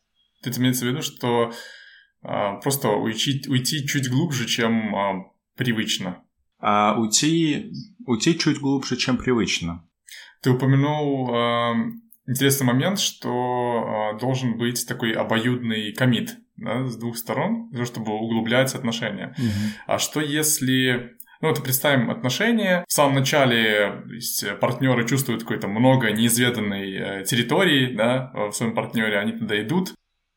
Это 0.42 0.58
имеется 0.58 0.84
в 0.84 0.88
виду, 0.88 1.02
что 1.02 1.52
э, 2.22 2.60
просто 2.62 2.88
уйти, 2.88 3.44
уйти 3.48 3.86
чуть 3.86 4.10
глубже, 4.10 4.46
чем 4.46 4.94
э, 4.94 5.24
привычно. 5.54 6.24
А 6.58 6.98
уйти, 6.98 7.72
уйти 8.06 8.38
чуть 8.38 8.58
глубже, 8.58 8.96
чем 8.96 9.16
привычно. 9.16 9.86
Ты 10.42 10.50
упомянул 10.50 11.30
интересный 12.30 12.66
момент, 12.66 12.98
что 12.98 14.12
э, 14.14 14.20
должен 14.20 14.56
быть 14.56 14.86
такой 14.86 15.12
обоюдный 15.12 15.92
комит 15.92 16.36
да, 16.56 16.86
с 16.86 16.96
двух 16.96 17.16
сторон, 17.16 17.68
для 17.70 17.78
того, 17.78 17.86
чтобы 17.86 18.12
углублять 18.12 18.74
отношения. 18.74 19.34
Угу. 19.36 19.46
А 19.86 19.98
что 19.98 20.20
если 20.20 21.16
ну 21.40 21.48
вот 21.48 21.62
представим 21.62 22.10
отношения. 22.10 22.84
В 22.86 22.92
самом 22.92 23.14
начале 23.14 24.02
есть, 24.12 24.44
партнеры 24.60 25.08
чувствуют 25.08 25.42
какой-то 25.42 25.68
много 25.68 26.10
неизведанной 26.12 26.92
э, 26.92 27.24
территории, 27.24 27.94
да, 27.94 28.30
в 28.34 28.52
своем 28.52 28.74
партнере, 28.74 29.18
они 29.18 29.32
туда 29.32 29.60
идут. 29.62 29.94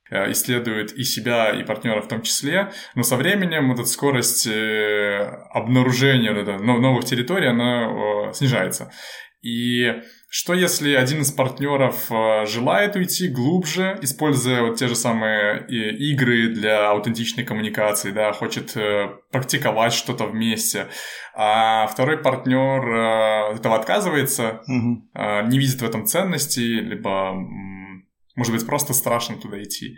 э, 0.10 0.32
исследует 0.32 0.94
и 0.94 1.04
себя, 1.04 1.50
и 1.50 1.64
партнера 1.64 2.02
в 2.02 2.08
том 2.08 2.22
числе, 2.22 2.72
но 2.96 3.04
со 3.04 3.18
временем 3.18 3.74
эта 3.74 3.84
скорость 3.84 4.48
э, 4.48 5.26
обнаружения 5.52 6.32
новых 6.60 7.04
территорий, 7.04 7.48
она 7.48 8.32
снижается. 8.34 8.90
И 9.42 9.92
что 10.36 10.56
если 10.56 10.96
один 10.96 11.22
из 11.22 11.32
партнеров 11.32 12.12
э, 12.12 12.48
желает 12.48 12.96
уйти 12.96 13.28
глубже, 13.28 14.00
используя 14.02 14.63
вот 14.63 14.78
те 14.78 14.88
же 14.88 14.96
самые 14.96 15.60
э, 15.60 15.96
игры 15.96 16.48
для 16.48 16.90
аутентичной 16.90 17.44
коммуникации, 17.44 18.10
да, 18.10 18.34
хочет 18.34 18.75
э, 18.75 19.10
практиковать 19.32 19.94
что-то 19.94 20.25
вместе, 20.25 20.88
а 21.36 21.86
второй 21.86 22.18
партнер 22.18 23.56
этого 23.56 23.75
отказывается, 23.75 24.63
угу. 24.68 25.08
не 25.50 25.60
видит 25.60 25.80
в 25.80 25.86
этом 25.86 26.08
ценности, 26.08 26.62
либо, 26.62 27.36
может 28.36 28.54
быть, 28.54 28.66
просто 28.66 28.94
страшно 28.94 29.38
туда 29.38 29.62
идти? 29.62 29.98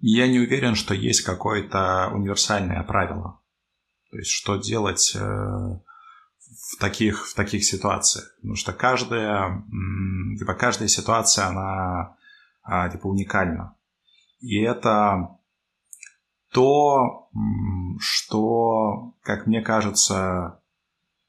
Я 0.00 0.26
не 0.26 0.40
уверен, 0.40 0.74
что 0.74 0.92
есть 0.92 1.20
какое-то 1.20 2.10
универсальное 2.12 2.82
правило. 2.82 3.40
То 4.10 4.18
есть, 4.18 4.30
что 4.30 4.56
делать 4.56 5.16
в 6.68 6.78
таких, 6.78 7.26
в 7.26 7.34
таких 7.34 7.64
ситуациях. 7.64 8.34
Потому 8.36 8.56
что 8.56 8.72
каждая, 8.72 9.64
типа, 10.38 10.54
каждая 10.54 10.88
ситуация, 10.88 11.46
она 11.46 12.16
а, 12.62 12.88
типа, 12.90 13.06
уникальна. 13.06 13.74
И 14.40 14.60
это 14.60 15.38
то, 16.52 17.30
что, 17.98 19.14
как 19.22 19.46
мне 19.46 19.62
кажется, 19.62 20.60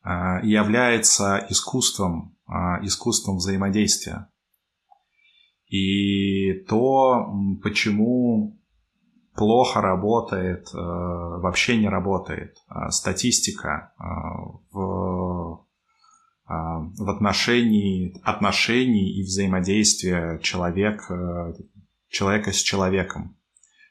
а, 0.02 0.42
является 0.44 1.46
искусством, 1.50 2.38
а, 2.46 2.84
искусством 2.84 3.38
взаимодействия. 3.38 4.30
И 5.68 6.54
то, 6.68 7.34
почему 7.64 8.59
плохо 9.40 9.80
работает, 9.80 10.68
э, 10.74 10.78
вообще 10.78 11.78
не 11.78 11.88
работает 11.88 12.58
э, 12.70 12.90
статистика 12.90 13.94
э, 13.98 14.04
в, 14.74 15.66
в 16.46 17.10
отношении 17.10 18.20
отношений 18.24 19.20
и 19.20 19.22
взаимодействия 19.22 20.40
человек, 20.40 21.08
человека 22.10 22.52
с 22.52 22.56
человеком. 22.56 23.38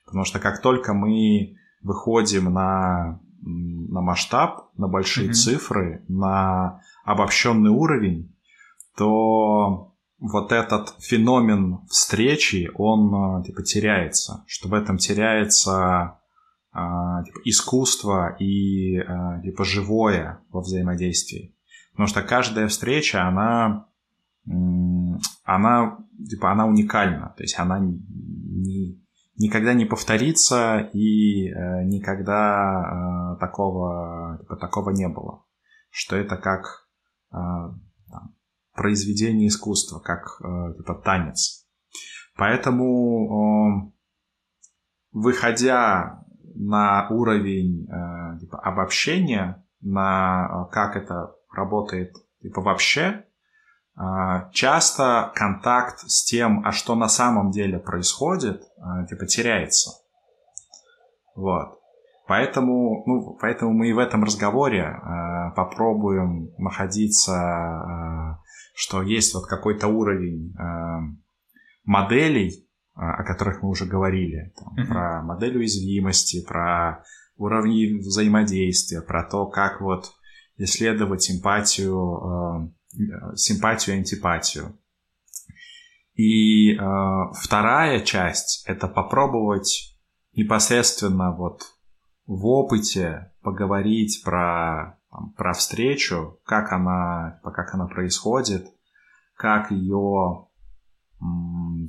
Потому 0.04 0.24
что 0.24 0.40
как 0.40 0.60
только 0.60 0.92
мы 0.92 1.56
выходим 1.82 2.52
на, 2.52 3.20
на 3.42 4.00
масштаб, 4.00 4.70
на 4.76 4.88
большие 4.88 5.28
mm-hmm. 5.28 5.34
цифры, 5.34 6.04
на 6.08 6.82
обобщенный 7.04 7.70
уровень, 7.70 8.36
то 8.96 9.94
вот 10.18 10.52
этот 10.52 10.94
феномен 10.98 11.80
встречи, 11.88 12.70
он 12.74 13.40
э, 13.40 13.44
типа 13.44 13.62
теряется, 13.62 14.44
что 14.46 14.68
в 14.68 14.74
этом 14.74 14.98
теряется 14.98 16.18
а, 16.70 17.24
типа, 17.24 17.40
искусство 17.44 18.36
и 18.38 18.98
а, 18.98 19.40
типа 19.40 19.64
живое 19.64 20.40
во 20.50 20.60
взаимодействии. 20.60 21.54
Потому 21.92 22.08
что 22.08 22.22
каждая 22.22 22.68
встреча, 22.68 23.26
она, 23.26 23.86
она, 25.42 25.98
типа, 26.28 26.52
она 26.52 26.66
уникальна, 26.66 27.34
то 27.36 27.42
есть 27.42 27.58
она 27.58 27.80
не, 27.80 29.02
никогда 29.36 29.74
не 29.74 29.84
повторится 29.84 30.88
и 30.92 31.48
э, 31.48 31.84
никогда 31.84 33.34
э, 33.34 33.40
такого, 33.40 34.38
типа, 34.40 34.56
такого 34.56 34.90
не 34.90 35.08
было. 35.08 35.42
Что 35.90 36.16
это 36.16 36.36
как 36.36 36.86
произведение 38.78 39.48
искусства, 39.48 39.98
как 39.98 40.40
э, 40.40 40.74
типа 40.78 40.94
танец. 40.94 41.66
Поэтому, 42.36 43.92
выходя 45.12 46.24
на 46.54 47.08
уровень 47.10 47.88
э, 47.88 48.38
типа, 48.38 48.60
обобщения, 48.60 49.64
на 49.80 50.46
э, 50.46 50.72
как 50.72 50.96
это 50.96 51.34
работает 51.52 52.14
типа 52.40 52.62
вообще, 52.62 53.24
часто 54.52 55.32
контакт 55.34 55.98
с 56.06 56.24
тем, 56.24 56.64
а 56.64 56.70
что 56.70 56.94
на 56.94 57.08
самом 57.08 57.50
деле 57.50 57.80
происходит, 57.80 58.62
типа 59.08 59.26
теряется. 59.26 59.90
Вот. 61.34 61.78
Поэтому, 62.28 63.04
ну, 63.06 63.38
поэтому 63.40 63.72
мы 63.72 63.88
и 63.88 63.94
в 63.94 63.98
этом 63.98 64.22
разговоре 64.22 64.82
э, 64.82 65.50
попробуем 65.56 66.50
находиться 66.58 67.32
э, 67.32 68.17
что 68.74 69.02
есть 69.02 69.34
вот 69.34 69.46
какой-то 69.46 69.88
уровень 69.88 70.54
э, 70.56 70.64
моделей, 71.84 72.50
э, 72.50 73.00
о 73.00 73.24
которых 73.24 73.62
мы 73.62 73.70
уже 73.70 73.86
говорили, 73.86 74.52
там, 74.56 74.74
mm-hmm. 74.74 74.88
про 74.88 75.22
модель 75.22 75.56
уязвимости, 75.56 76.44
про 76.46 77.04
уровни 77.36 77.98
взаимодействия, 77.98 79.00
про 79.02 79.24
то, 79.24 79.46
как 79.46 79.80
вот 79.80 80.12
исследовать 80.56 81.30
эмпатию, 81.30 82.72
э, 82.92 83.36
симпатию 83.36 83.96
и 83.96 83.98
антипатию. 83.98 84.78
И 86.14 86.74
э, 86.74 86.78
вторая 87.40 88.00
часть— 88.00 88.64
это 88.66 88.88
попробовать 88.88 89.96
непосредственно 90.34 91.32
вот 91.34 91.62
в 92.26 92.44
опыте 92.46 93.32
поговорить 93.40 94.22
про 94.24 94.97
там, 95.18 95.32
про 95.32 95.52
встречу, 95.52 96.40
как 96.44 96.72
она, 96.72 97.40
как 97.42 97.74
она 97.74 97.86
происходит, 97.86 98.66
как 99.34 99.70
ее 99.70 100.48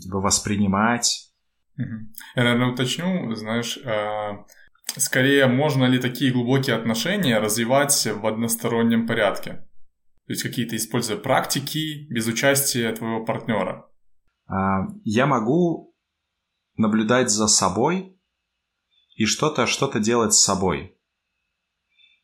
типа, 0.02 0.20
воспринимать. 0.20 1.32
Я, 1.78 2.44
наверное, 2.44 2.74
уточню, 2.74 3.34
знаешь, 3.36 3.78
а, 3.86 4.46
скорее, 4.98 5.48
можно 5.48 5.86
ли 5.86 6.00
такие 6.00 6.34
глубокие 6.34 6.76
отношения 6.76 7.40
развивать 7.40 8.06
в 8.06 8.26
одностороннем 8.26 9.08
порядке? 9.08 9.66
То 10.26 10.34
есть 10.34 10.44
какие-то 10.44 10.76
используя 10.76 11.18
практики 11.18 12.08
без 12.10 12.28
участия 12.28 12.92
твоего 12.94 13.24
партнера? 13.24 13.88
А, 14.48 14.88
я 15.04 15.26
могу 15.26 15.96
наблюдать 16.76 17.30
за 17.30 17.48
собой 17.48 18.20
и 19.16 19.26
что-то 19.26 19.66
что 19.68 19.88
делать 20.00 20.34
с 20.34 20.44
собой. 20.44 20.99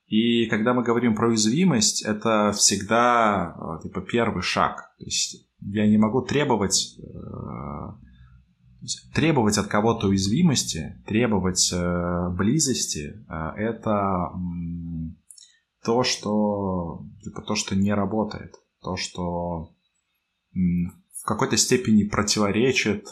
И 0.08 0.46
когда 0.48 0.74
мы 0.74 0.84
говорим 0.84 1.16
про 1.16 1.30
уязвимость, 1.30 2.04
это 2.04 2.52
всегда 2.52 3.56
э, 3.58 3.84
типа 3.84 4.02
первый 4.02 4.44
шаг. 4.44 4.94
То 5.00 5.06
есть 5.06 5.50
я 5.62 5.88
не 5.88 5.98
могу 5.98 6.22
требовать 6.22 7.00
э, 7.00 7.06
требовать 9.16 9.58
от 9.58 9.66
кого-то 9.66 10.08
уязвимости, 10.08 11.02
требовать 11.08 11.72
э, 11.74 12.30
близости, 12.38 13.26
это 13.58 14.32
то, 15.84 16.04
что 16.04 17.04
типа 17.24 17.42
то, 17.42 17.56
что 17.56 17.76
не 17.76 17.92
работает, 17.92 18.54
то, 18.84 18.96
что 18.98 19.72
в 20.54 21.26
какой-то 21.26 21.58
степени 21.58 22.04
противоречит 22.04 23.08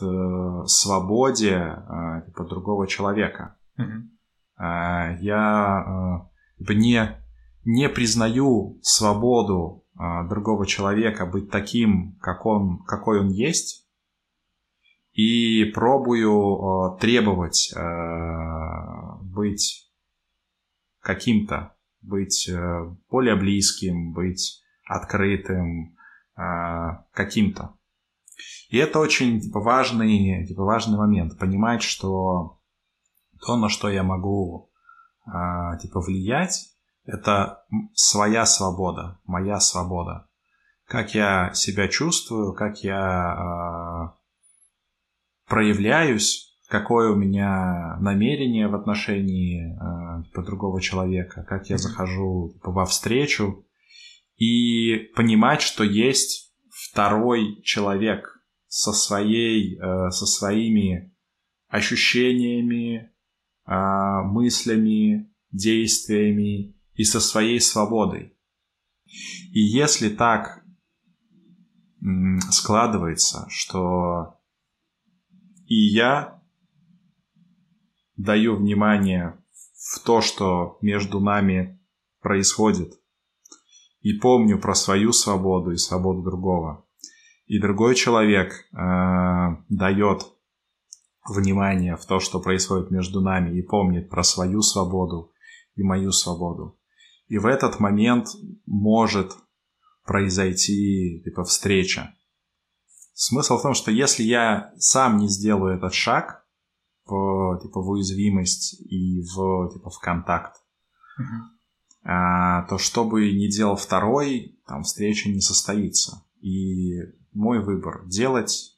свободе 0.70 1.76
типа 2.28 2.46
другого 2.48 2.86
человека. 2.86 3.58
Mm-hmm. 3.80 5.18
Я 5.22 6.30
не, 6.60 7.20
не 7.66 7.90
признаю 7.90 8.80
свободу 8.82 9.86
а, 9.96 10.28
другого 10.28 10.66
человека 10.66 11.26
быть 11.26 11.50
таким, 11.50 12.18
как 12.22 12.46
он, 12.46 12.84
какой 12.84 13.20
он 13.20 13.30
есть, 13.30 13.88
и 15.14 15.66
пробую 15.66 16.34
а, 16.34 16.98
требовать 16.98 17.74
а, 17.76 19.18
быть 19.22 19.92
каким-то, 21.00 21.76
быть 22.02 22.50
а, 22.50 22.96
более 23.10 23.36
близким, 23.36 24.14
быть 24.14 24.64
открытым, 24.86 25.96
а, 26.36 27.06
каким-то. 27.14 27.76
И 28.70 28.78
это 28.78 29.00
очень 29.00 29.40
типа, 29.40 29.60
важный, 29.60 30.48
типа, 30.48 30.64
важный 30.64 30.98
момент. 30.98 31.38
Понимать, 31.38 31.84
что 31.84 32.60
то, 33.46 33.56
на 33.56 33.70
что 33.70 33.90
я 33.90 34.04
могу 34.04 34.72
а, 35.26 35.78
типа 35.78 36.02
влиять, 36.02 36.70
это 37.06 37.66
своя 37.94 38.46
свобода, 38.46 39.20
моя 39.26 39.60
свобода. 39.60 40.28
Как 40.86 41.16
я 41.16 41.54
себя 41.54 41.88
чувствую, 41.88 42.54
как 42.54 42.84
я 42.84 43.00
а, 43.00 44.18
проявляюсь, 45.48 46.54
какое 46.74 47.12
у 47.12 47.16
меня 47.16 47.98
намерение 48.00 48.68
в 48.68 48.74
отношении 48.74 49.76
э, 49.76 50.24
типа, 50.24 50.44
другого 50.44 50.82
человека, 50.82 51.44
как 51.48 51.70
я 51.70 51.78
захожу 51.78 52.52
типа, 52.54 52.72
во 52.72 52.86
встречу, 52.86 53.68
и 54.38 55.12
понимать, 55.16 55.62
что 55.62 55.84
есть 55.84 56.52
второй 56.72 57.62
человек 57.62 58.28
со 58.68 58.92
своей, 58.92 59.78
э, 59.78 60.10
со 60.10 60.26
своими 60.26 61.16
ощущениями, 61.68 63.13
мыслями, 63.66 65.34
действиями 65.52 66.76
и 66.94 67.04
со 67.04 67.20
своей 67.20 67.60
свободой. 67.60 68.38
И 69.52 69.60
если 69.60 70.10
так 70.10 70.64
складывается, 72.50 73.46
что 73.50 74.40
и 75.66 75.76
я, 75.76 76.42
даю 78.18 78.56
внимание 78.56 79.38
в 79.76 80.00
то, 80.06 80.22
что 80.22 80.78
между 80.82 81.20
нами 81.20 81.80
происходит, 82.22 82.94
и 84.02 84.14
помню 84.14 84.60
про 84.60 84.76
свою 84.76 85.14
свободу 85.14 85.72
и 85.72 85.78
свободу 85.78 86.22
другого, 86.22 86.86
и 87.46 87.60
другой 87.60 87.96
человек 87.96 88.54
э, 88.54 88.78
дает 89.70 90.26
внимание 91.28 91.96
в 91.96 92.06
то, 92.06 92.20
что 92.20 92.40
происходит 92.40 92.92
между 92.92 93.22
нами, 93.22 93.58
и 93.58 93.62
помнит 93.62 94.10
про 94.10 94.24
свою 94.24 94.62
свободу 94.62 95.32
и 95.76 95.84
мою 95.84 96.12
свободу. 96.12 96.78
И 97.28 97.38
в 97.38 97.46
этот 97.46 97.80
момент 97.80 98.28
может 98.66 99.32
произойти 100.06 101.22
типа 101.24 101.44
встреча. 101.44 102.14
Смысл 103.14 103.58
в 103.58 103.62
том, 103.62 103.74
что 103.74 103.92
если 103.92 104.24
я 104.24 104.74
сам 104.78 105.18
не 105.18 105.28
сделаю 105.28 105.78
этот 105.78 105.94
шаг 105.94 106.46
в, 107.06 107.60
типа, 107.62 107.82
в 107.82 107.90
уязвимость 107.90 108.82
и 108.82 109.22
в, 109.22 109.70
типа, 109.72 109.90
в 109.90 110.00
контакт, 110.00 110.56
uh-huh. 111.20 112.10
а, 112.10 112.64
то 112.64 112.78
что 112.78 113.06
бы 113.06 113.32
ни 113.32 113.48
делал 113.48 113.76
второй, 113.76 114.60
там 114.68 114.84
встреча 114.84 115.30
не 115.30 115.42
состоится. 115.42 116.26
И 116.42 116.96
мой 117.34 117.64
выбор, 117.64 118.06
делать 118.08 118.78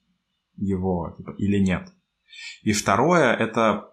его 0.58 1.13
типа, 1.17 1.31
или 1.38 1.60
нет. 1.60 1.91
И 2.63 2.74
второе, 2.74 3.34
это 3.34 3.89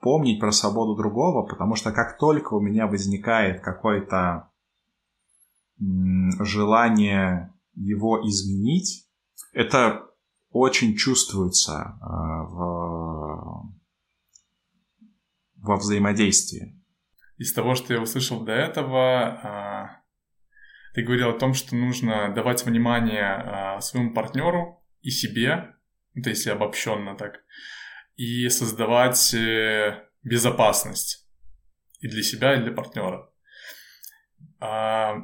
помнить 0.00 0.40
про 0.40 0.52
свободу 0.52 0.94
другого, 0.96 1.46
потому 1.46 1.76
что 1.76 1.92
как 1.92 2.18
только 2.18 2.54
у 2.54 2.60
меня 2.60 2.86
возникает 2.86 3.62
какое-то 3.62 4.50
желание 5.78 7.52
его 7.74 8.20
изменить, 8.26 9.08
это 9.52 10.06
очень 10.50 10.94
чувствуется 10.94 11.98
э, 12.00 12.06
в, 12.06 13.72
во 15.56 15.76
взаимодействии. 15.76 16.80
Из 17.36 17.52
того, 17.52 17.74
что 17.74 17.92
я 17.92 18.00
услышал 18.00 18.44
до 18.44 18.52
этого, 18.52 19.26
а, 19.26 20.02
ты 20.94 21.02
говорил 21.02 21.30
о 21.30 21.38
том, 21.38 21.52
что 21.52 21.74
нужно 21.74 22.32
давать 22.32 22.64
внимание 22.64 23.24
а, 23.24 23.80
своему 23.80 24.14
партнеру 24.14 24.84
и 25.00 25.10
себе, 25.10 25.73
это 26.14 26.30
если 26.30 26.50
обобщенно 26.50 27.16
так, 27.16 27.42
и 28.16 28.48
создавать 28.48 29.34
э, 29.34 30.02
безопасность 30.22 31.26
и 32.00 32.08
для 32.08 32.22
себя, 32.22 32.54
и 32.54 32.62
для 32.62 32.72
партнера. 32.72 33.30
А 34.60 35.16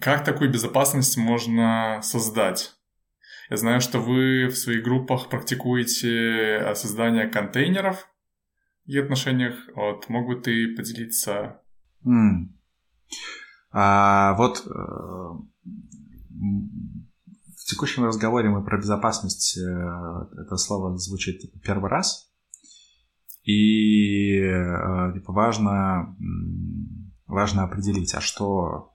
как 0.00 0.24
такую 0.24 0.50
безопасность 0.50 1.16
можно 1.16 2.00
создать? 2.02 2.72
Я 3.48 3.56
знаю, 3.56 3.80
что 3.80 4.00
вы 4.00 4.46
в 4.46 4.56
своих 4.56 4.82
группах 4.82 5.28
практикуете 5.28 6.58
э, 6.58 6.74
создание 6.74 7.28
контейнеров 7.28 8.08
в 8.86 8.98
отношениях. 8.98 9.54
Вот, 9.74 10.08
мог 10.08 10.26
бы 10.26 10.36
ты 10.36 10.74
поделиться? 10.74 11.62
Mm. 12.04 12.48
А, 13.70 14.34
вот 14.34 14.66
э, 14.66 14.72
в 17.66 17.68
текущем 17.68 18.04
разговоре 18.04 18.48
мы 18.48 18.64
про 18.64 18.78
безопасность, 18.78 19.58
э, 19.58 20.40
это 20.40 20.56
слово 20.56 20.96
звучит 20.98 21.40
типа, 21.40 21.58
первый 21.58 21.90
раз. 21.90 22.30
И 23.42 24.40
типа, 25.14 25.32
важно, 25.32 26.16
важно 27.26 27.64
определить, 27.64 28.14
а 28.14 28.20
что 28.20 28.92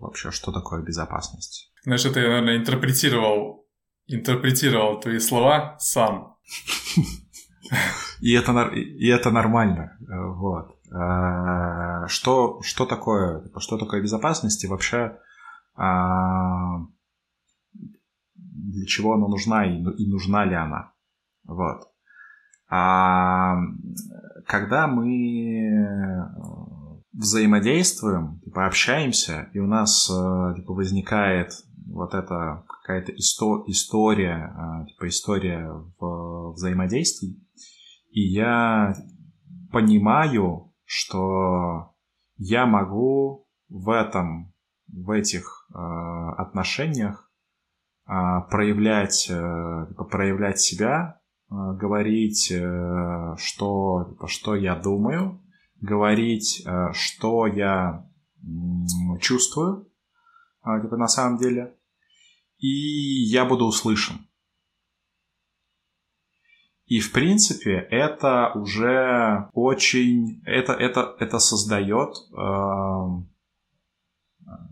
вообще, 0.00 0.32
что 0.32 0.50
такое 0.50 0.82
безопасность. 0.82 1.72
Знаешь, 1.84 2.04
это 2.04 2.18
я, 2.18 2.28
наверное, 2.28 2.56
интерпретировал 2.56 3.66
интерпретировал 4.06 5.00
твои 5.00 5.18
слова 5.18 5.76
сам. 5.78 6.36
И 8.20 8.32
это, 8.32 8.68
и 8.68 9.08
это 9.08 9.30
нормально. 9.30 9.96
Вот. 10.08 10.76
А, 10.92 12.06
что, 12.06 12.62
что 12.62 12.86
такое, 12.86 13.42
типа, 13.42 13.60
что 13.60 13.76
такое 13.76 14.00
безопасность 14.00 14.62
и 14.62 14.68
вообще 14.68 15.18
а, 15.74 16.78
для 18.56 18.86
чего 18.86 19.14
она 19.14 19.28
нужна 19.28 19.66
и, 19.66 19.78
и 19.78 20.08
нужна 20.08 20.44
ли 20.44 20.54
она? 20.54 20.92
Вот. 21.44 21.82
А, 22.68 23.56
когда 24.46 24.86
мы 24.86 26.28
взаимодействуем, 27.12 28.40
типа 28.44 28.66
общаемся, 28.66 29.48
и 29.52 29.58
у 29.58 29.66
нас 29.66 30.06
типа, 30.06 30.72
возникает 30.72 31.52
вот 31.86 32.14
эта 32.14 32.64
какая-то 32.68 33.12
исто- 33.12 33.62
история, 33.66 34.52
а, 34.56 34.84
типа 34.84 35.08
история 35.08 35.70
в 35.98 36.52
взаимодействии. 36.52 37.40
И 38.10 38.20
я 38.20 38.94
понимаю, 39.70 40.72
что 40.84 41.94
я 42.38 42.66
могу 42.66 43.46
в 43.68 43.90
этом, 43.90 44.52
в 44.88 45.10
этих 45.10 45.68
э, 45.74 45.78
отношениях 46.38 47.22
э, 47.22 47.25
проявлять, 48.06 49.26
э, 49.28 49.86
типа, 49.88 50.04
проявлять 50.04 50.60
себя, 50.60 51.20
э, 51.50 51.54
говорить, 51.54 52.50
э, 52.50 53.34
что, 53.36 54.06
типа, 54.10 54.28
что 54.28 54.54
я 54.54 54.76
думаю, 54.76 55.42
говорить, 55.80 56.66
что 56.92 57.46
я 57.46 58.06
чувствую, 59.20 59.90
э, 60.64 60.80
типа, 60.82 60.96
на 60.96 61.08
самом 61.08 61.38
деле, 61.38 61.74
и 62.58 63.24
я 63.24 63.44
буду 63.44 63.66
услышан. 63.66 64.26
И, 66.86 67.00
в 67.00 67.12
принципе, 67.12 67.78
это 67.90 68.52
уже 68.54 69.50
очень... 69.52 70.40
Это, 70.46 70.72
это, 70.72 71.16
это 71.18 71.40
создает 71.40 72.14
э, 72.32 72.46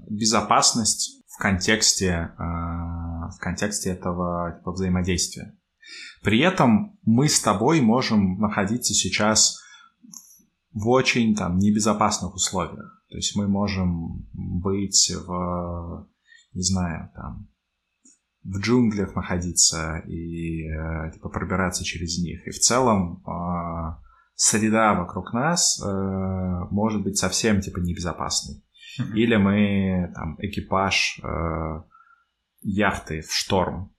безопасность 0.09 1.25
в 1.27 1.38
контексте, 1.38 2.33
э, 2.38 3.04
в 3.37 3.38
контексте 3.38 3.90
этого 3.90 4.57
типа, 4.59 4.73
взаимодействия. 4.73 5.57
При 6.23 6.40
этом 6.40 6.99
мы 7.03 7.29
с 7.29 7.40
тобой 7.40 7.81
можем 7.81 8.38
находиться 8.38 8.94
сейчас 8.94 9.61
в 10.73 10.88
очень 10.88 11.35
там 11.35 11.59
небезопасных 11.59 12.35
условиях. 12.35 13.05
То 13.09 13.16
есть 13.16 13.37
мы 13.37 13.47
можем 13.47 14.27
быть 14.33 15.12
в, 15.27 16.09
не 16.53 16.62
знаю, 16.62 17.11
там, 17.14 17.49
в 18.42 18.59
джунглях 18.59 19.14
находиться 19.14 19.99
и 20.07 20.68
э, 20.68 21.12
типа 21.12 21.29
пробираться 21.29 21.85
через 21.85 22.18
них. 22.18 22.47
И 22.47 22.51
в 22.51 22.59
целом 22.59 23.23
э, 23.27 23.31
среда 24.35 24.94
вокруг 24.94 25.33
нас 25.33 25.81
э, 25.81 25.87
может 26.70 27.03
быть 27.03 27.16
совсем 27.16 27.61
типа 27.61 27.79
небезопасной. 27.79 28.62
Или 29.14 29.37
мы 29.37 30.12
там 30.14 30.37
экипаж 30.38 31.20
яхты 32.64 33.20
в 33.20 33.33
шторм, 33.33 33.94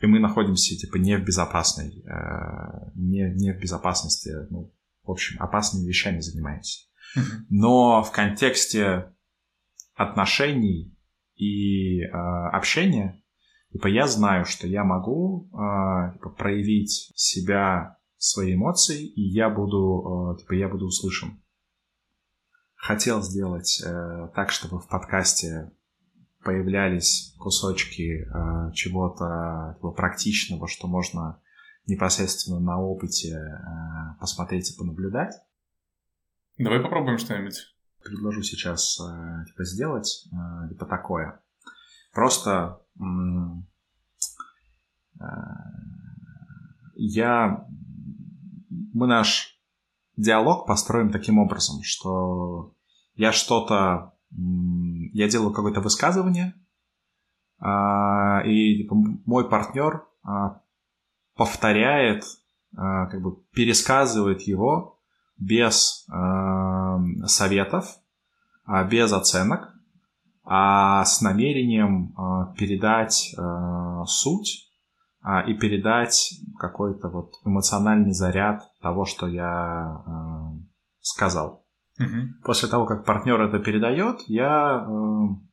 и 0.00 0.06
мы 0.06 0.18
находимся 0.18 0.76
типа 0.76 0.96
не 0.96 1.16
в 1.16 1.24
безопасной, 1.24 2.02
э, 2.04 2.90
не, 2.94 3.32
не 3.34 3.52
в 3.52 3.60
безопасности, 3.60 4.30
ну, 4.50 4.72
в 5.04 5.10
общем, 5.10 5.40
опасными 5.40 5.86
вещами 5.86 6.20
занимаемся. 6.20 6.86
Но 7.48 8.02
в 8.02 8.10
контексте 8.10 9.12
отношений 9.94 10.94
и 11.36 12.00
э, 12.02 12.08
общения 12.08 13.22
Типа 13.76 13.88
я 13.88 14.06
знаю, 14.06 14.46
что 14.46 14.66
я 14.66 14.84
могу 14.84 15.50
э, 15.52 16.12
типа, 16.14 16.30
проявить 16.30 17.12
себя, 17.14 17.98
свои 18.16 18.54
эмоции, 18.54 19.04
и 19.06 19.20
я 19.20 19.50
буду, 19.50 20.32
э, 20.34 20.40
типа, 20.40 20.54
я 20.54 20.68
буду 20.68 20.86
услышан. 20.86 21.42
Хотел 22.74 23.20
сделать 23.20 23.82
э, 23.84 24.28
так, 24.34 24.50
чтобы 24.50 24.80
в 24.80 24.88
подкасте 24.88 25.72
появлялись 26.46 27.34
кусочки 27.38 28.22
э, 28.22 28.72
чего-то 28.72 29.74
типа, 29.76 29.90
практичного, 29.90 30.68
что 30.68 30.86
можно 30.86 31.42
непосредственно 31.86 32.60
на 32.60 32.80
опыте 32.80 33.34
э, 33.34 34.20
посмотреть 34.20 34.72
и 34.72 34.78
понаблюдать. 34.78 35.34
Давай 36.56 36.80
попробуем 36.80 37.18
что-нибудь. 37.18 37.74
Предложу 38.02 38.42
сейчас 38.42 39.00
э, 39.00 39.44
типа 39.48 39.64
сделать 39.64 40.28
э, 40.32 40.68
типа 40.68 40.86
такое. 40.86 41.42
Просто 42.12 42.80
э, 42.98 43.02
я... 46.94 47.66
Мы 48.94 49.06
наш 49.08 49.60
диалог 50.16 50.66
построим 50.66 51.10
таким 51.10 51.38
образом, 51.38 51.82
что 51.82 52.74
я 53.16 53.32
что-то... 53.32 54.12
Я 54.30 55.28
делаю 55.28 55.52
какое-то 55.52 55.80
высказывание, 55.80 56.54
а, 57.58 58.42
и 58.44 58.78
типа, 58.78 58.94
мой 59.24 59.48
партнер 59.48 60.04
а, 60.22 60.60
повторяет, 61.34 62.24
а, 62.76 63.06
как 63.06 63.22
бы 63.22 63.36
пересказывает 63.52 64.42
его 64.42 64.98
без 65.38 66.06
советов, 67.26 67.98
без 68.90 69.12
оценок, 69.12 69.74
а 70.44 71.04
с 71.04 71.20
намерением 71.20 72.14
передать 72.56 73.34
суть 74.06 74.72
и 75.46 75.52
передать 75.52 76.40
какой-то 76.58 77.10
вот 77.10 77.34
эмоциональный 77.44 78.14
заряд 78.14 78.62
того, 78.80 79.04
что 79.04 79.26
я 79.26 80.02
сказал. 81.02 81.65
Мгм. 81.98 82.40
После 82.44 82.68
того, 82.68 82.86
как 82.86 83.04
партнер 83.04 83.40
это 83.40 83.58
передает, 83.58 84.20
я 84.26 84.86
э, 84.86 85.46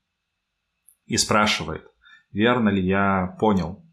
и 1.05 1.17
спрашивает, 1.17 1.85
верно 2.31 2.69
ли 2.69 2.85
я 2.85 3.37
понял, 3.39 3.85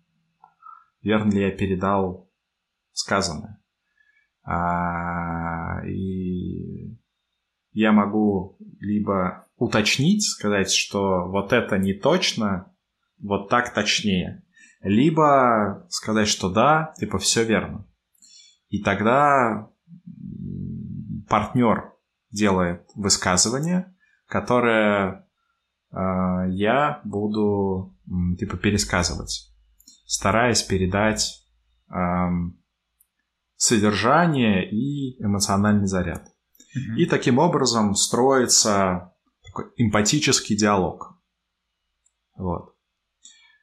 верно 1.03 1.31
ли 1.31 1.43
я 1.43 1.51
передал 1.51 2.31
сказанное. 2.93 3.63
А, 4.43 5.85
и 5.87 6.99
я 7.73 7.93
могу 7.93 8.57
либо 8.81 9.47
уточнить, 9.57 10.25
сказать, 10.25 10.73
что 10.73 11.29
вот 11.29 11.53
это 11.53 11.79
не 11.79 11.93
точно, 11.93 12.75
вот 13.19 13.49
так 13.49 13.73
точнее, 13.73 14.43
либо 14.81 15.87
сказать, 15.91 16.27
что 16.27 16.51
да, 16.51 16.95
типа 16.97 17.19
все 17.19 17.45
верно. 17.45 17.87
И 18.69 18.83
тогда 18.83 19.71
партнер 21.29 21.93
делает 22.31 22.88
высказывание, 22.95 23.95
которое 24.27 25.27
э, 25.93 25.97
я 26.51 27.01
буду 27.05 27.97
типа 28.38 28.57
пересказывать, 28.57 29.53
стараясь 30.07 30.62
передать 30.62 31.47
эм, 31.90 32.61
содержание 33.57 34.69
и 34.69 35.23
эмоциональный 35.23 35.87
заряд. 35.87 36.27
И 36.97 37.07
таким 37.07 37.38
образом 37.38 37.95
строится 37.95 39.12
такой 39.45 39.66
эмпатический 39.77 40.57
диалог. 40.57 41.21
Вот. 42.37 42.75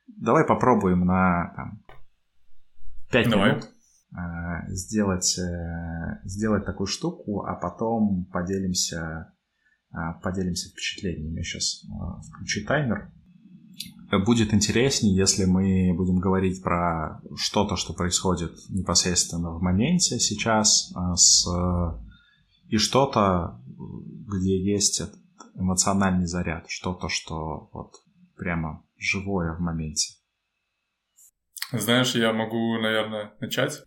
Давай 0.07 0.45
попробуем 0.45 1.05
на 1.05 1.53
там, 1.55 1.83
5 3.11 3.29
Давай. 3.29 3.49
минут 3.51 3.63
э, 3.63 3.67
сделать, 4.69 5.37
э, 5.37 6.21
сделать 6.23 6.65
такую 6.65 6.87
штуку, 6.87 7.45
а 7.45 7.55
потом 7.55 8.25
поделимся, 8.31 9.33
э, 9.91 9.97
поделимся 10.23 10.69
впечатлениями. 10.69 11.37
Я 11.37 11.43
сейчас 11.43 11.85
включу 12.29 12.65
таймер. 12.65 13.11
Будет 14.25 14.53
интереснее, 14.53 15.13
если 15.13 15.43
мы 15.43 15.93
будем 15.93 16.19
говорить 16.19 16.63
про 16.63 17.21
что-то, 17.35 17.75
что 17.75 17.93
происходит 17.93 18.53
непосредственно 18.69 19.51
в 19.51 19.61
моменте 19.61 20.19
сейчас, 20.19 20.93
э, 20.95 21.15
с, 21.15 21.45
и 22.69 22.77
что-то, 22.77 23.61
где 24.27 24.57
есть 24.57 25.01
этот 25.01 25.19
эмоциональный 25.55 26.27
заряд, 26.27 26.69
что-то, 26.69 27.09
что 27.09 27.69
вот 27.73 27.95
прямо 28.37 28.83
живое 28.97 29.53
в 29.53 29.59
моменте. 29.59 30.13
Знаешь, 31.73 32.15
я 32.15 32.31
могу, 32.31 32.79
наверное, 32.79 33.33
начать. 33.41 33.83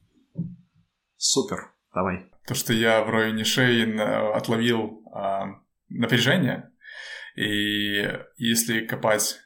Супер, 1.22 1.74
давай. 1.94 2.30
То, 2.46 2.54
что 2.54 2.72
я 2.72 3.02
в 3.02 3.10
районе 3.10 3.44
шеи 3.44 3.84
на- 3.84 4.34
отловил 4.34 5.02
а, 5.12 5.48
напряжение, 5.90 6.70
и 7.36 8.08
если 8.36 8.86
копать 8.86 9.36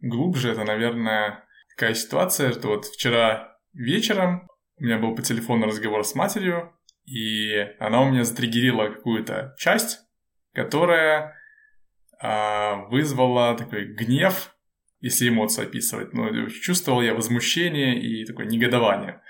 глубже, 0.00 0.52
это, 0.52 0.64
наверное, 0.64 1.44
такая 1.76 1.92
ситуация, 1.92 2.52
что 2.52 2.68
вот 2.68 2.86
вчера 2.86 3.58
вечером 3.74 4.48
у 4.78 4.84
меня 4.84 4.96
был 4.96 5.14
по 5.14 5.20
телефону 5.20 5.66
разговор 5.66 6.04
с 6.04 6.14
матерью, 6.14 6.72
и 7.04 7.54
она 7.80 8.00
у 8.00 8.10
меня 8.10 8.24
затриггерила 8.24 8.88
какую-то 8.88 9.54
часть, 9.58 9.98
которая 10.54 11.36
а, 12.18 12.76
вызвала 12.88 13.54
такой 13.58 13.92
гнев, 13.92 14.56
если 15.00 15.28
эмоцию 15.28 15.66
описывать. 15.66 16.14
Ну, 16.14 16.48
чувствовал 16.48 17.02
я 17.02 17.12
возмущение 17.12 18.00
и 18.00 18.24
такое 18.24 18.46
негодование. 18.46 19.20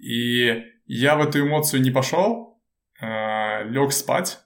И 0.00 0.64
я 0.98 1.16
в 1.16 1.22
эту 1.22 1.40
эмоцию 1.40 1.82
не 1.82 1.90
пошел, 1.90 2.60
лег 3.00 3.92
спать 3.92 4.40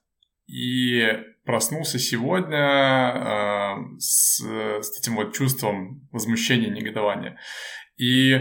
и 0.47 1.03
проснулся 1.45 1.99
сегодня 1.99 2.59
э, 2.59 3.99
с, 3.99 4.41
с 4.41 4.99
этим 4.99 5.17
вот 5.17 5.35
чувством 5.35 6.09
возмущения, 6.11 6.71
негодования. 6.71 7.39
И 7.97 8.41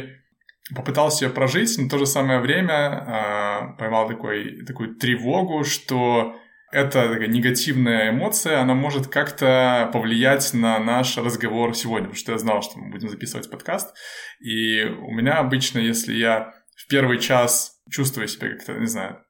попытался 0.76 1.26
ее 1.26 1.32
прожить, 1.32 1.78
но 1.78 1.86
в 1.86 1.90
то 1.90 1.98
же 1.98 2.06
самое 2.06 2.40
время 2.40 3.74
э, 3.76 3.78
поймал 3.78 4.08
такой, 4.08 4.66
такую 4.66 4.96
тревогу, 4.96 5.64
что 5.64 6.36
эта 6.72 7.08
такая 7.08 7.28
негативная 7.28 8.10
эмоция, 8.10 8.60
она 8.60 8.74
может 8.74 9.08
как-то 9.08 9.90
повлиять 9.94 10.54
на 10.54 10.80
наш 10.80 11.18
разговор 11.18 11.76
сегодня, 11.76 12.08
потому 12.08 12.20
что 12.20 12.32
я 12.32 12.38
знал, 12.40 12.62
что 12.64 12.80
мы 12.80 12.90
будем 12.90 13.10
записывать 13.10 13.52
подкаст. 13.52 13.96
И 14.40 14.82
у 14.84 15.12
меня 15.12 15.34
обычно, 15.38 15.80
если 15.80 16.14
я 16.14 16.54
в 16.76 16.88
первый 16.88 17.20
час 17.20 17.73
чувствую 17.90 18.28
себя 18.28 18.50
как-то, 18.50 18.74
не 18.74 18.88
знаю, 18.88 19.24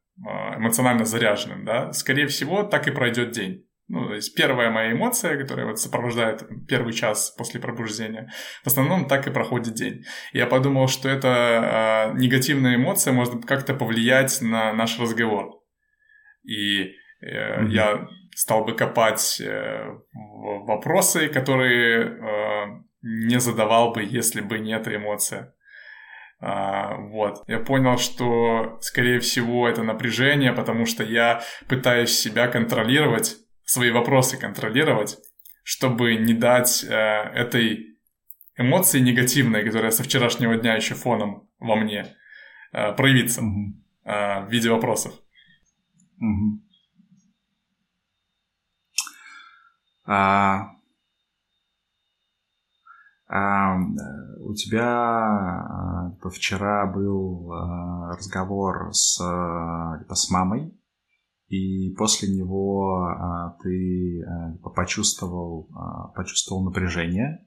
эмоционально 0.57 1.05
заряженным, 1.05 1.65
да, 1.65 1.91
скорее 1.93 2.27
всего, 2.27 2.63
так 2.63 2.87
и 2.87 2.91
пройдет 2.91 3.31
день. 3.31 3.65
Ну, 3.89 4.07
то 4.07 4.13
есть 4.15 4.33
первая 4.35 4.71
моя 4.71 4.93
эмоция, 4.93 5.37
которая 5.37 5.65
вот 5.67 5.79
сопровождает 5.79 6.47
первый 6.67 6.93
час 6.93 7.31
после 7.37 7.59
пробуждения, 7.59 8.31
в 8.63 8.67
основном 8.67 9.07
так 9.07 9.27
и 9.27 9.31
проходит 9.31 9.73
день. 9.73 10.03
Я 10.31 10.47
подумал, 10.47 10.87
что 10.87 11.09
эта 11.09 12.13
э, 12.13 12.17
негативная 12.17 12.75
эмоция 12.75 13.11
может 13.13 13.45
как-то 13.45 13.73
повлиять 13.73 14.41
на 14.41 14.73
наш 14.73 14.99
разговор. 14.99 15.61
И 16.43 16.83
э, 16.83 16.91
mm-hmm. 17.21 17.69
я 17.69 18.07
стал 18.35 18.63
бы 18.63 18.73
копать 18.73 19.41
э, 19.41 19.85
вопросы, 20.13 21.27
которые 21.27 22.07
э, 22.07 22.83
не 23.01 23.39
задавал 23.39 23.91
бы, 23.91 24.03
если 24.03 24.39
бы 24.39 24.59
не 24.59 24.73
эта 24.73 24.95
эмоция. 24.95 25.53
А, 26.45 26.97
вот. 26.97 27.41
Я 27.47 27.60
понял, 27.60 27.97
что, 27.97 28.77
скорее 28.82 29.21
всего, 29.21 29.69
это 29.69 29.82
напряжение, 29.82 30.51
потому 30.51 30.86
что 30.86 31.01
я 31.01 31.41
пытаюсь 31.69 32.12
себя 32.12 32.49
контролировать, 32.49 33.38
свои 33.63 33.91
вопросы 33.91 34.36
контролировать, 34.38 35.17
чтобы 35.63 36.15
не 36.15 36.34
дать 36.34 36.84
э, 36.84 36.93
этой 36.93 37.97
эмоции 38.58 38.99
негативной, 38.99 39.63
которая 39.63 39.91
со 39.91 40.03
вчерашнего 40.03 40.58
дня 40.58 40.75
еще 40.75 40.95
фоном 40.95 41.47
во 41.60 41.77
мне, 41.77 42.08
э, 42.73 42.91
проявиться 42.91 43.41
Мгм. 43.41 43.82
э, 44.03 44.45
в 44.45 44.51
виде 44.51 44.69
вопросов. 44.69 45.13
Мгм. 46.17 46.62
А, 50.06 50.71
э, 53.34 54.39
у 54.41 54.54
тебя 54.54 54.86
а, 54.86 56.30
вчера 56.30 56.86
был 56.86 57.52
а, 57.52 58.15
разговор 58.15 58.89
с, 58.93 59.17
с 59.17 60.30
мамой, 60.30 60.78
и 61.48 61.93
после 61.98 62.30
него 62.36 63.56
ты 63.62 64.24
а, 64.24 64.69
почувствовал, 64.69 65.69
почувствовал 66.15 66.63
напряжение, 66.63 67.46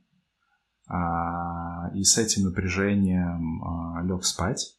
и 1.95 2.03
с 2.05 2.17
этим 2.17 2.45
напряжением 2.45 3.61
лег 4.07 4.23
спать. 4.23 4.77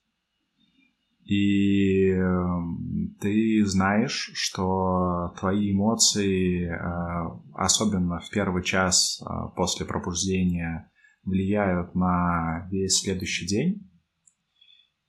И 1.28 2.10
э, 2.10 2.22
ты 3.20 3.66
знаешь, 3.66 4.32
что 4.34 5.34
твои 5.38 5.74
эмоции, 5.74 6.66
э, 6.66 7.40
особенно 7.54 8.20
в 8.20 8.30
первый 8.30 8.64
час 8.64 9.22
э, 9.22 9.26
после 9.58 9.86
пробуждения, 9.86 10.90
влияют 11.28 11.94
на 11.94 12.68
весь 12.72 13.02
следующий 13.02 13.46
день. 13.46 13.88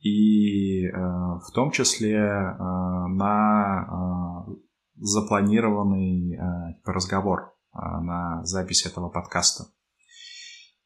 И 0.00 0.86
э, 0.86 0.90
в 0.92 1.50
том 1.54 1.70
числе 1.70 2.16
э, 2.16 2.56
на 2.58 4.46
э, 4.48 4.52
запланированный 4.96 6.38
типа 6.74 6.92
разговор, 6.92 7.54
на 7.72 8.44
запись 8.44 8.84
этого 8.84 9.08
подкаста. 9.10 9.66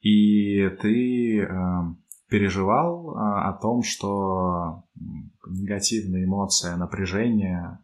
И 0.02 0.68
ты 0.82 1.48
переживал 2.28 3.16
о 3.16 3.52
том, 3.54 3.82
что 3.82 4.84
негативная 5.48 6.24
эмоция, 6.24 6.76
напряжение 6.76 7.78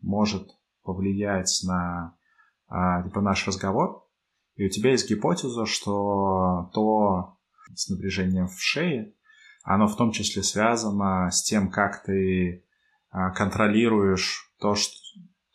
может 0.00 0.48
повлиять 0.82 1.60
на 1.66 2.14
типа, 3.04 3.20
наш 3.20 3.46
разговор, 3.46 4.03
и 4.56 4.66
у 4.66 4.68
тебя 4.68 4.92
есть 4.92 5.08
гипотеза, 5.08 5.66
что 5.66 6.70
то 6.72 7.38
с 7.74 7.88
напряжением 7.88 8.46
в 8.46 8.60
шее, 8.60 9.14
оно 9.64 9.88
в 9.88 9.96
том 9.96 10.12
числе 10.12 10.42
связано 10.42 11.30
с 11.30 11.42
тем, 11.42 11.70
как 11.70 12.04
ты 12.04 12.64
а, 13.10 13.30
контролируешь 13.30 14.52
то, 14.60 14.74
что, 14.74 14.94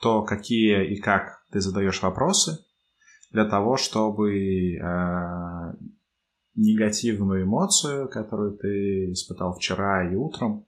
то, 0.02 0.24
какие 0.24 0.94
и 0.94 1.00
как 1.00 1.46
ты 1.52 1.62
задаешь 1.62 2.02
вопросы, 2.02 2.60
для 3.32 3.46
того, 3.46 3.78
чтобы 3.78 4.78
а, 4.82 5.76
негативную 6.56 7.44
эмоцию, 7.44 8.10
которую 8.10 8.58
ты 8.58 9.12
испытал 9.12 9.54
вчера 9.54 10.12
и 10.12 10.16
утром, 10.16 10.66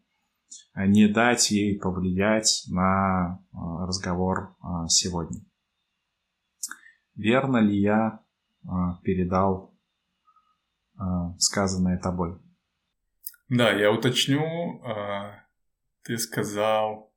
не 0.76 1.08
дать 1.08 1.52
ей 1.52 1.78
повлиять 1.80 2.66
на 2.70 3.40
разговор 3.52 4.56
сегодня. 4.88 5.42
Верно 7.16 7.58
ли 7.58 7.80
я 7.80 8.20
передал 9.04 9.74
сказанное 11.38 11.98
тобой? 11.98 12.40
Да, 13.52 13.70
я 13.70 13.92
уточню. 13.92 14.82
А, 14.86 15.44
ты 16.04 16.18
сказал 16.18 17.14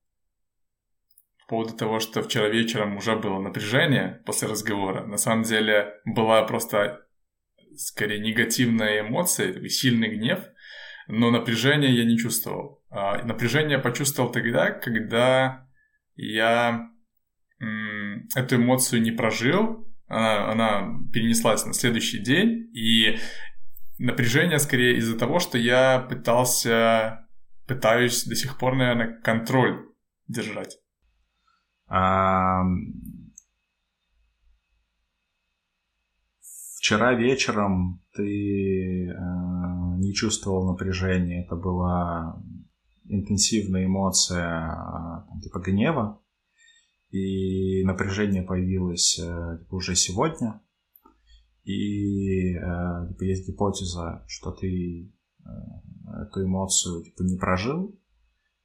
по 1.39 1.47
поводу 1.49 1.77
того, 1.77 2.01
что 2.01 2.23
вчера 2.23 2.49
вечером 2.49 2.97
уже 2.97 3.15
было 3.15 3.41
напряжение 3.41 4.21
после 4.27 4.49
разговора. 4.49 5.07
На 5.07 5.17
самом 5.17 5.45
деле 5.45 5.95
была 6.05 6.43
просто 6.43 7.07
скорее 7.77 8.19
негативная 8.19 9.03
эмоция, 9.03 9.53
такой 9.53 9.69
сильный 9.69 10.09
гнев, 10.09 10.41
но 11.07 11.31
напряжение 11.31 11.95
я 11.95 12.05
не 12.05 12.19
чувствовал. 12.19 12.83
А, 12.91 13.23
напряжение 13.25 13.79
почувствовал 13.79 14.33
тогда, 14.33 14.73
когда 14.73 15.69
я 16.17 16.91
эту 18.35 18.57
эмоцию 18.57 19.03
не 19.03 19.11
прожил, 19.11 19.87
она, 20.07 20.51
она 20.51 20.99
перенеслась 21.13 21.65
на 21.67 21.73
следующий 21.73 22.19
день, 22.19 22.71
и 22.75 23.19
напряжение 23.99 24.59
скорее 24.59 24.97
из-за 24.99 25.19
того, 25.19 25.39
что 25.39 25.59
я 25.59 26.01
пытался, 26.01 27.27
пытаюсь 27.67 28.25
до 28.25 28.35
сих 28.35 28.59
пор, 28.59 28.77
наверное, 28.77 29.21
контроль 29.23 29.89
держать. 30.29 30.79
А... 31.87 32.63
Вчера 36.77 37.15
вечером 37.15 38.03
ты 38.13 39.09
э, 39.09 39.15
не 39.97 40.13
чувствовал 40.13 40.71
напряжения, 40.71 41.43
это 41.43 41.57
была 41.57 42.39
интенсивная 43.09 43.87
эмоция 43.87 44.77
э, 45.35 45.41
типа 45.41 45.61
гнева, 45.61 46.21
и 47.15 47.85
напряжение 47.85 48.43
появилось 48.43 49.21
э, 49.21 49.59
типа, 49.61 49.77
уже 49.77 49.95
сегодня, 49.95 50.61
и 51.63 52.55
э, 52.57 53.09
типа, 53.09 53.23
есть 53.23 53.47
гипотеза, 53.47 54.25
что 54.27 54.51
ты 54.51 55.13
э, 55.39 55.49
эту 56.23 56.45
эмоцию 56.45 57.05
типа, 57.05 57.23
не 57.23 57.39
прожил, 57.39 57.97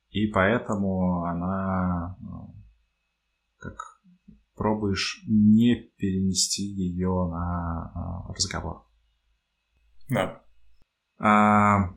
и 0.09 0.25
поэтому 0.27 1.25
она 1.25 2.17
э, 2.19 2.25
как 3.59 4.01
пробуешь 4.55 5.23
не 5.27 5.75
перенести 5.75 6.63
ее 6.63 7.29
на 7.31 8.25
разговор. 8.29 8.83
Да. 10.09 10.41
А, 11.19 11.93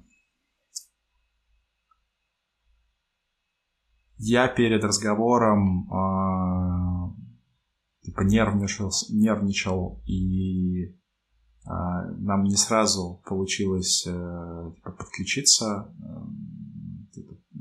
я 4.25 4.47
перед 4.47 4.85
разговором 4.85 5.93
а, 5.93 6.32
типа 8.03 8.23
нервничал, 8.23 8.91
нервничал 9.11 10.03
и 10.07 10.97
а, 11.65 12.07
нам 12.19 12.45
не 12.45 12.57
сразу 12.57 13.23
получилось 13.25 14.07
а, 14.09 14.73
типа, 14.75 14.93
подключиться. 14.93 15.93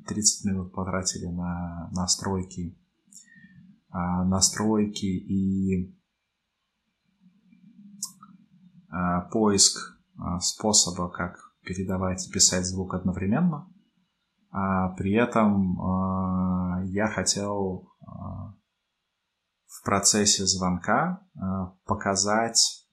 30 0.08 0.46
минут 0.46 0.74
потратили 0.74 1.28
на 1.28 1.90
настройки 1.94 2.76
а, 3.92 4.24
настройки 4.24 5.06
и 5.06 5.94
а, 8.90 9.22
поиск 9.32 10.00
а, 10.18 10.40
способа, 10.40 11.10
как 11.10 11.38
передавать 11.66 12.26
и 12.26 12.32
писать 12.32 12.66
звук 12.66 12.94
одновременно. 12.94 13.68
А 14.50 14.90
при 14.96 15.14
этом 15.14 15.78
я 16.88 17.08
хотел 17.08 17.90
в 19.72 19.84
процессе 19.84 20.46
звонка 20.46 21.22
показать, 21.86 22.88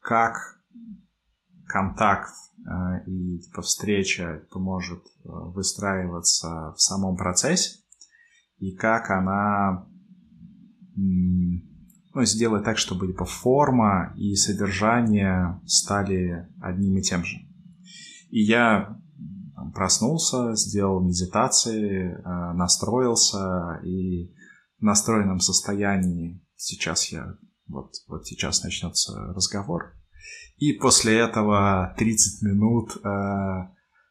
как 0.00 0.60
контакт 1.66 2.32
и 3.06 3.38
типа, 3.40 3.62
встреча 3.62 4.42
поможет 4.50 5.02
выстраиваться 5.24 6.72
в 6.72 6.80
самом 6.80 7.16
процессе 7.16 7.80
и 8.56 8.74
как 8.74 9.10
она 9.10 9.86
ну, 10.96 12.24
сделать 12.24 12.64
так, 12.64 12.78
чтобы 12.78 13.06
типа, 13.06 13.24
форма 13.24 14.12
и 14.16 14.34
содержание 14.34 15.60
стали 15.66 16.48
одним 16.60 16.98
и 16.98 17.02
тем 17.02 17.24
же. 17.24 17.36
И 18.30 18.42
я 18.42 18.98
проснулся, 19.74 20.54
сделал 20.54 21.00
медитации, 21.00 22.12
э, 22.12 22.52
настроился, 22.54 23.80
и 23.84 24.34
настроенном 24.80 25.40
состоянии 25.40 26.40
сейчас 26.56 27.12
я, 27.12 27.36
вот, 27.66 27.92
вот 28.08 28.26
сейчас 28.26 28.62
начнется 28.62 29.32
разговор. 29.34 29.94
И 30.58 30.72
после 30.72 31.18
этого 31.18 31.94
30 31.96 32.42
минут 32.42 32.98
э, 33.04 33.68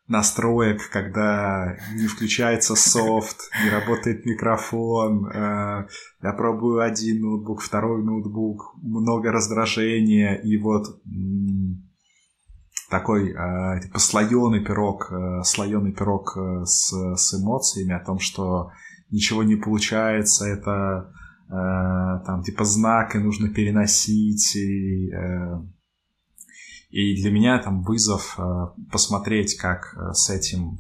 настроек, 0.08 0.90
когда 0.90 1.78
не 1.94 2.08
включается 2.08 2.76
софт, 2.76 3.38
не 3.64 3.70
работает 3.70 4.26
микрофон. 4.26 5.28
Э, 5.28 5.88
я 6.22 6.34
пробую 6.34 6.82
один 6.82 7.22
ноутбук, 7.22 7.62
второй 7.62 8.04
ноутбук, 8.04 8.76
много 8.82 9.32
раздражения 9.32 10.36
и 10.36 10.58
вот 10.58 11.02
такой 12.90 13.32
э, 13.32 13.82
типа 13.82 14.00
слоеный 14.00 14.64
пирог, 14.64 15.12
э, 15.12 15.44
слоеный 15.44 15.92
пирог 15.92 16.38
с, 16.64 16.94
с 17.16 17.34
эмоциями 17.34 17.94
о 17.94 18.04
том, 18.04 18.20
что 18.20 18.72
ничего 19.12 19.44
не 19.44 19.56
получается, 19.56 20.46
это 20.46 21.14
там 21.50 22.44
типа 22.44 22.66
знак 22.66 23.16
и 23.16 23.20
нужно 23.20 23.50
переносить 23.50 24.56
и 24.58 25.10
и 26.90 27.22
для 27.22 27.32
меня 27.32 27.60
там 27.60 27.82
вызов 27.84 28.40
э, 28.40 28.68
посмотреть, 28.92 29.58
как 29.58 29.96
э, 29.96 30.14
с 30.14 30.30
этим 30.30 30.80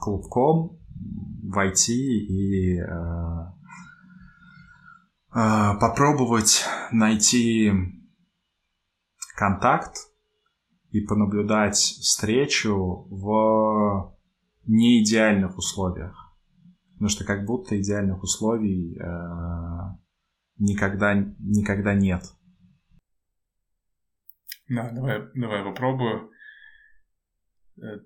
клубком 0.00 0.78
войти 1.42 2.18
и 2.24 2.78
э, 2.78 2.86
попробовать 5.32 6.64
найти 6.92 7.72
контакт 9.36 9.96
и 10.92 11.00
понаблюдать 11.00 11.76
встречу 11.76 13.06
в 13.10 14.16
неидеальных 14.64 15.58
условиях. 15.58 16.25
Потому 16.96 17.10
что 17.10 17.24
как 17.24 17.44
будто 17.44 17.78
идеальных 17.78 18.22
условий 18.22 18.98
э, 18.98 19.04
никогда, 20.56 21.14
никогда 21.14 21.92
нет. 21.92 22.22
Да, 24.66 24.90
давай, 24.90 25.28
давай 25.34 25.62
попробую. 25.62 26.30
Э, 27.76 27.98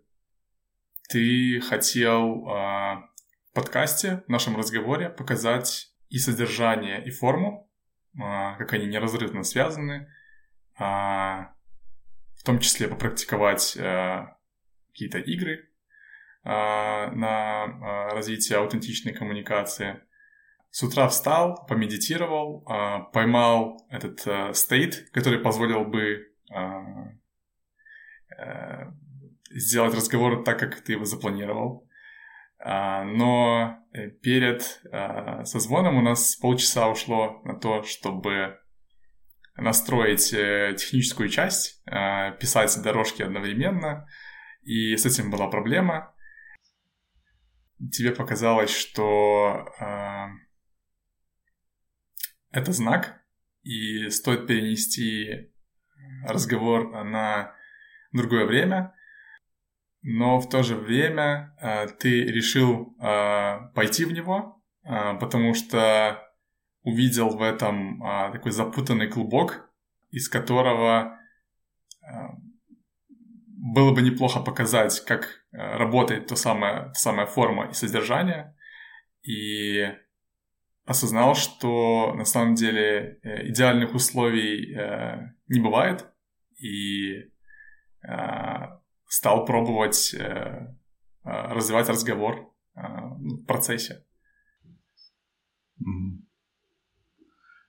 ты 1.08 1.60
хотел 1.60 2.48
а, 2.48 3.08
в 3.50 3.54
подкасте, 3.54 4.24
в 4.26 4.28
нашем 4.28 4.56
разговоре 4.56 5.08
показать 5.08 5.92
и 6.08 6.18
содержание, 6.18 7.04
и 7.04 7.10
форму, 7.10 7.70
а, 8.20 8.56
как 8.56 8.72
они 8.72 8.86
неразрывно 8.86 9.44
связаны, 9.44 10.08
а, 10.78 11.52
в 12.36 12.42
том 12.44 12.58
числе 12.58 12.88
попрактиковать 12.88 13.76
а, 13.78 14.36
какие-то 14.88 15.18
игры 15.18 15.69
на 16.42 17.64
а, 17.64 18.08
развитие 18.14 18.58
аутентичной 18.58 19.12
коммуникации. 19.12 20.00
С 20.70 20.82
утра 20.82 21.08
встал, 21.08 21.66
помедитировал, 21.66 22.64
а, 22.66 23.00
поймал 23.00 23.86
этот 23.90 24.26
а, 24.26 24.54
стейт, 24.54 25.10
который 25.12 25.40
позволил 25.40 25.84
бы 25.84 26.30
а, 26.50 27.12
э, 28.38 28.86
сделать 29.50 29.94
разговор 29.94 30.42
так, 30.44 30.58
как 30.58 30.80
ты 30.80 30.92
его 30.92 31.04
запланировал. 31.04 31.88
А, 32.58 33.04
но 33.04 33.78
э, 33.92 34.08
перед 34.10 34.80
а, 34.92 35.44
созвоном 35.44 35.96
у 35.96 36.02
нас 36.02 36.36
полчаса 36.36 36.88
ушло 36.88 37.40
на 37.44 37.54
то, 37.54 37.82
чтобы 37.84 38.58
настроить 39.56 40.32
э, 40.32 40.74
техническую 40.78 41.28
часть, 41.28 41.82
писать 41.84 42.76
дорожки 42.82 43.22
одновременно, 43.22 44.06
и 44.62 44.96
с 44.96 45.04
этим 45.04 45.30
была 45.30 45.48
проблема. 45.48 46.14
Тебе 47.92 48.12
показалось, 48.12 48.70
что 48.70 49.66
это 52.50 52.72
знак, 52.72 53.22
и 53.62 54.10
стоит 54.10 54.46
перенести 54.46 55.50
разговор 56.26 57.04
на 57.04 57.54
другое 58.12 58.44
время, 58.44 58.94
но 60.02 60.40
в 60.40 60.48
то 60.48 60.62
же 60.62 60.76
время 60.76 61.54
э, 61.60 61.88
ты 61.88 62.24
решил 62.24 62.96
э, 62.98 63.58
пойти 63.74 64.04
в 64.04 64.12
него, 64.12 64.62
э, 64.82 65.18
потому 65.18 65.54
что 65.54 66.26
увидел 66.82 67.28
в 67.36 67.42
этом 67.42 68.02
э, 68.02 68.32
такой 68.32 68.52
запутанный 68.52 69.08
клубок, 69.08 69.70
из 70.10 70.28
которого 70.28 71.18
э, 72.00 72.06
было 73.08 73.94
бы 73.94 74.00
неплохо 74.00 74.40
показать, 74.40 75.04
как 75.04 75.24
э, 75.24 75.39
работает 75.52 76.26
то 76.26 76.36
самое, 76.36 76.84
та 76.86 76.94
самая 76.94 77.26
форма 77.26 77.70
и 77.70 77.72
содержание, 77.72 78.54
и 79.22 79.92
осознал, 80.84 81.34
что 81.34 82.14
на 82.14 82.24
самом 82.24 82.54
деле 82.54 83.20
э, 83.22 83.48
идеальных 83.48 83.94
условий 83.94 84.74
э, 84.74 85.32
не 85.48 85.60
бывает, 85.60 86.06
и 86.56 87.30
э, 88.02 88.66
стал 89.06 89.44
пробовать 89.44 90.14
э, 90.14 90.74
развивать 91.22 91.88
разговор 91.88 92.52
в 92.74 93.44
процессе. 93.44 94.04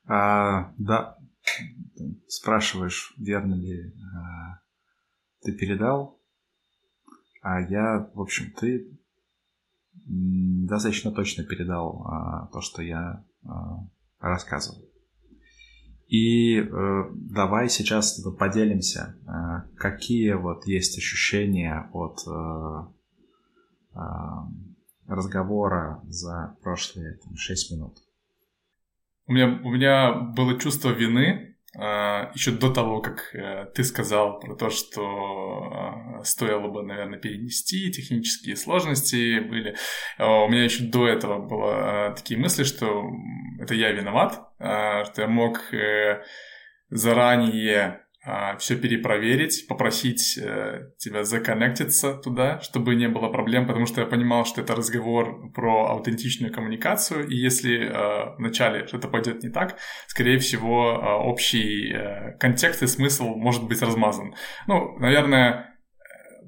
А, 0.05 0.73
да, 0.77 1.17
спрашиваешь, 2.27 3.13
верно 3.17 3.55
ли 3.55 3.93
а, 4.15 4.61
ты 5.41 5.53
передал, 5.53 6.20
а 7.41 7.59
я, 7.61 8.09
в 8.13 8.21
общем, 8.21 8.51
ты 8.51 8.87
достаточно 10.05 11.11
точно 11.11 11.43
передал 11.43 12.03
а, 12.05 12.47
то, 12.53 12.61
что 12.61 12.81
я 12.81 13.25
а, 13.43 13.79
рассказывал. 14.19 14.91
И 16.11 16.57
э, 16.57 17.03
давай 17.13 17.69
сейчас 17.69 18.21
поделимся, 18.37 19.15
э, 19.25 19.77
какие 19.77 20.33
вот 20.33 20.67
есть 20.67 20.97
ощущения 20.97 21.89
от 21.93 22.19
э, 22.27 22.81
э, 23.95 23.99
разговора 25.07 26.01
за 26.09 26.57
прошлые 26.61 27.15
там, 27.23 27.37
6 27.37 27.71
минут. 27.71 27.97
У 29.25 29.31
меня, 29.31 29.61
у 29.63 29.71
меня 29.71 30.13
было 30.13 30.59
чувство 30.59 30.89
вины 30.89 31.50
еще 31.73 32.51
до 32.51 32.69
того, 32.69 33.01
как 33.01 33.33
э, 33.33 33.65
ты 33.73 33.85
сказал 33.85 34.39
про 34.39 34.55
то, 34.55 34.69
что 34.69 35.01
а, 35.03 36.23
стоило 36.23 36.67
бы, 36.67 36.83
наверное, 36.83 37.17
перенести, 37.17 37.91
технические 37.91 38.57
сложности 38.57 39.39
были. 39.39 39.75
А, 40.17 40.43
у 40.43 40.49
меня 40.49 40.65
еще 40.65 40.83
до 40.83 41.07
этого 41.07 41.39
было 41.39 42.13
такие 42.15 42.37
мысли, 42.37 42.63
что 42.63 43.03
это 43.59 43.73
я 43.73 43.91
виноват, 43.91 44.49
что 44.57 45.13
я 45.21 45.27
мог 45.27 45.73
э, 45.73 46.23
заранее 46.89 47.77
а, 47.79 48.10
все 48.59 48.75
перепроверить, 48.75 49.65
попросить 49.67 50.37
э, 50.37 50.91
тебя 50.99 51.23
законнектиться 51.23 52.13
туда, 52.13 52.59
чтобы 52.61 52.93
не 52.93 53.07
было 53.07 53.29
проблем, 53.29 53.65
потому 53.65 53.87
что 53.87 54.01
я 54.01 54.07
понимал, 54.07 54.45
что 54.45 54.61
это 54.61 54.75
разговор 54.75 55.51
про 55.53 55.87
аутентичную 55.87 56.53
коммуникацию, 56.53 57.27
и 57.27 57.35
если 57.35 57.89
э, 57.89 58.35
вначале 58.37 58.85
что-то 58.85 59.07
пойдет 59.07 59.41
не 59.41 59.49
так, 59.49 59.79
скорее 60.05 60.37
всего, 60.37 60.91
э, 60.91 61.13
общий 61.27 61.95
контекст 62.39 62.83
и 62.83 62.87
смысл 62.87 63.29
может 63.29 63.63
быть 63.63 63.81
размазан. 63.81 64.35
Ну, 64.67 64.99
наверное, 64.99 65.75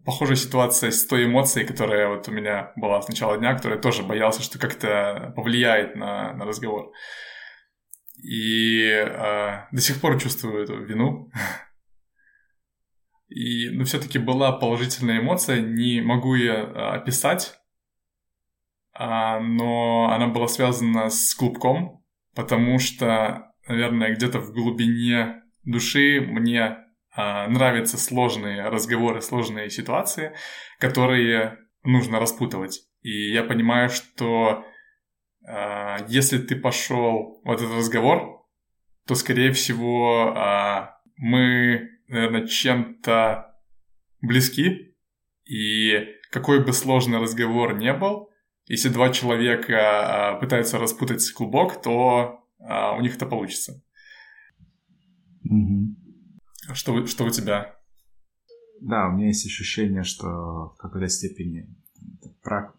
похожая 0.06 0.36
ситуация 0.36 0.92
с 0.92 1.04
той 1.08 1.26
эмоцией, 1.26 1.66
которая 1.66 2.08
вот 2.08 2.28
у 2.28 2.32
меня 2.32 2.72
была 2.76 3.02
с 3.02 3.08
начала 3.08 3.38
дня, 3.40 3.56
которая 3.56 3.80
тоже 3.80 4.04
боялся, 4.04 4.44
что 4.44 4.60
как-то 4.60 5.34
повлияет 5.36 5.96
на, 5.96 6.34
на 6.34 6.46
разговор. 6.46 6.92
И 8.22 8.86
э, 8.86 9.68
до 9.72 9.82
сих 9.82 10.00
пор 10.02 10.20
чувствую 10.20 10.64
эту 10.64 10.78
вину. 10.84 11.32
И, 13.28 13.70
ну, 13.70 13.84
все-таки 13.84 14.20
была 14.20 14.52
положительная 14.52 15.20
эмоция, 15.20 15.60
не 15.60 16.02
могу 16.02 16.36
ее 16.36 16.54
а, 16.54 16.94
описать, 16.94 17.56
а, 18.94 19.40
но 19.40 20.12
она 20.12 20.28
была 20.28 20.48
связана 20.48 21.10
с 21.10 21.34
клубком, 21.34 22.06
потому 22.36 22.78
что, 22.78 23.52
наверное, 23.68 24.14
где-то 24.14 24.40
в 24.40 24.54
глубине 24.54 25.42
души 25.64 26.22
мне 26.22 26.78
а, 27.16 27.48
нравятся 27.48 27.98
сложные 27.98 28.70
разговоры, 28.70 29.22
сложные 29.22 29.72
ситуации, 29.72 30.36
которые 30.80 31.58
нужно 31.84 32.20
распутывать. 32.20 32.82
И 33.02 33.32
я 33.32 33.44
понимаю, 33.44 33.90
что 33.90 34.64
если 36.08 36.38
ты 36.38 36.56
пошел 36.56 37.42
в 37.44 37.52
этот 37.52 37.70
разговор, 37.78 38.46
то, 39.06 39.16
скорее 39.16 39.52
всего, 39.52 40.34
а, 40.36 41.02
мы 41.18 41.90
наверное, 42.08 42.48
чем-то 42.48 43.56
близки, 44.22 44.96
и 45.46 45.94
какой 46.32 46.64
бы 46.64 46.74
сложный 46.74 47.20
разговор 47.20 47.76
не 47.76 47.94
был, 47.94 48.30
если 48.68 48.90
два 48.90 49.12
человека 49.12 49.78
а, 50.32 50.40
пытаются 50.40 50.78
распутать 50.78 51.30
клубок, 51.34 51.82
то 51.82 52.40
а, 52.60 52.96
у 52.96 53.02
них 53.02 53.16
это 53.16 53.26
получится. 53.26 53.84
Mm-hmm. 55.46 56.74
Что, 56.74 57.06
что 57.08 57.26
у 57.26 57.30
тебя? 57.30 57.76
Да, 58.80 59.08
у 59.08 59.12
меня 59.12 59.28
есть 59.28 59.46
ощущение, 59.46 60.04
что 60.04 60.28
в 60.28 60.76
какой-то 60.78 61.10
степени 61.10 61.68
прак... 62.42 62.74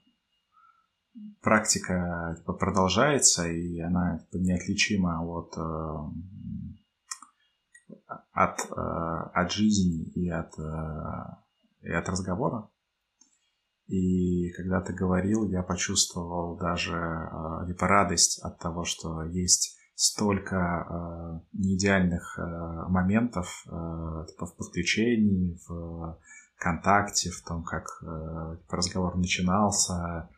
практика 1.40 2.34
типа, 2.38 2.52
продолжается, 2.54 3.48
и 3.48 3.80
она 3.80 4.18
типа, 4.18 4.42
неотличима 4.42 5.22
от 5.22 5.56
э, 5.56 5.62
от, 8.32 8.60
э, 8.70 9.30
от 9.34 9.52
жизни 9.52 10.04
и 10.14 10.28
от, 10.28 10.58
э, 10.58 11.82
и 11.82 11.90
от 11.92 12.08
разговора. 12.08 12.68
И 13.86 14.50
когда 14.52 14.80
ты 14.80 14.94
говорил, 14.94 15.46
я 15.48 15.62
почувствовал 15.62 16.56
даже 16.56 17.30
типа 17.66 17.86
радость 17.86 18.42
от 18.42 18.58
того, 18.58 18.84
что 18.84 19.24
есть 19.24 19.76
столько 19.94 20.56
э, 20.56 21.40
неидеальных 21.52 22.38
э, 22.38 22.88
моментов 22.88 23.64
э, 23.66 24.26
типа 24.28 24.46
в 24.46 24.56
подключении, 24.56 25.58
в 25.66 26.18
контакте, 26.58 27.30
в 27.30 27.42
том, 27.42 27.62
как 27.62 27.84
э, 28.02 28.56
типа, 28.62 28.76
разговор 28.76 29.16
начинался, 29.16 30.28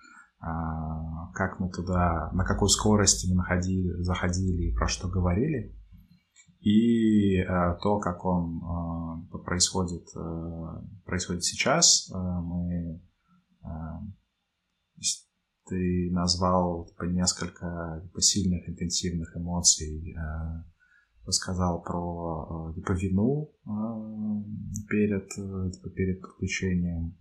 как 1.35 1.61
мы 1.61 1.71
туда, 1.71 2.31
на 2.33 2.45
какой 2.45 2.69
скорости 2.69 3.29
мы 3.29 3.37
находили, 3.37 4.03
заходили 4.03 4.71
и 4.71 4.75
про 4.75 4.89
что 4.89 5.09
говорили 5.09 5.77
и 6.67 7.37
э, 7.37 7.77
то, 7.81 8.01
как 8.01 8.25
он 8.25 8.59
э, 9.33 9.39
происходит, 9.45 10.09
происходит 11.05 11.45
сейчас. 11.45 12.11
Мы, 12.13 13.01
ты 15.69 16.11
назвал 16.11 16.87
типа, 16.87 17.05
несколько 17.05 18.01
типа, 18.03 18.21
сильных, 18.21 18.69
интенсивных 18.69 19.37
эмоций, 19.37 20.17
рассказал 21.25 21.83
про 21.83 22.73
типа, 22.75 22.93
вину 22.93 23.53
перед, 24.89 25.29
типа, 25.29 25.91
перед 25.91 26.21
подключением 26.21 27.17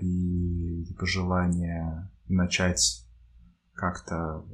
и 0.00 0.84
типа, 0.84 1.06
желание 1.06 2.10
начать 2.28 3.06
как-то 3.72 4.44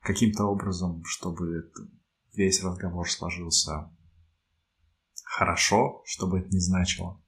каким-то 0.00 0.44
образом, 0.44 1.02
чтобы 1.04 1.70
весь 2.34 2.62
разговор 2.62 3.10
сложился 3.10 3.90
хорошо, 5.24 6.02
что 6.04 6.26
бы 6.26 6.38
это 6.38 6.48
ни 6.50 6.58
значило. 6.58 7.20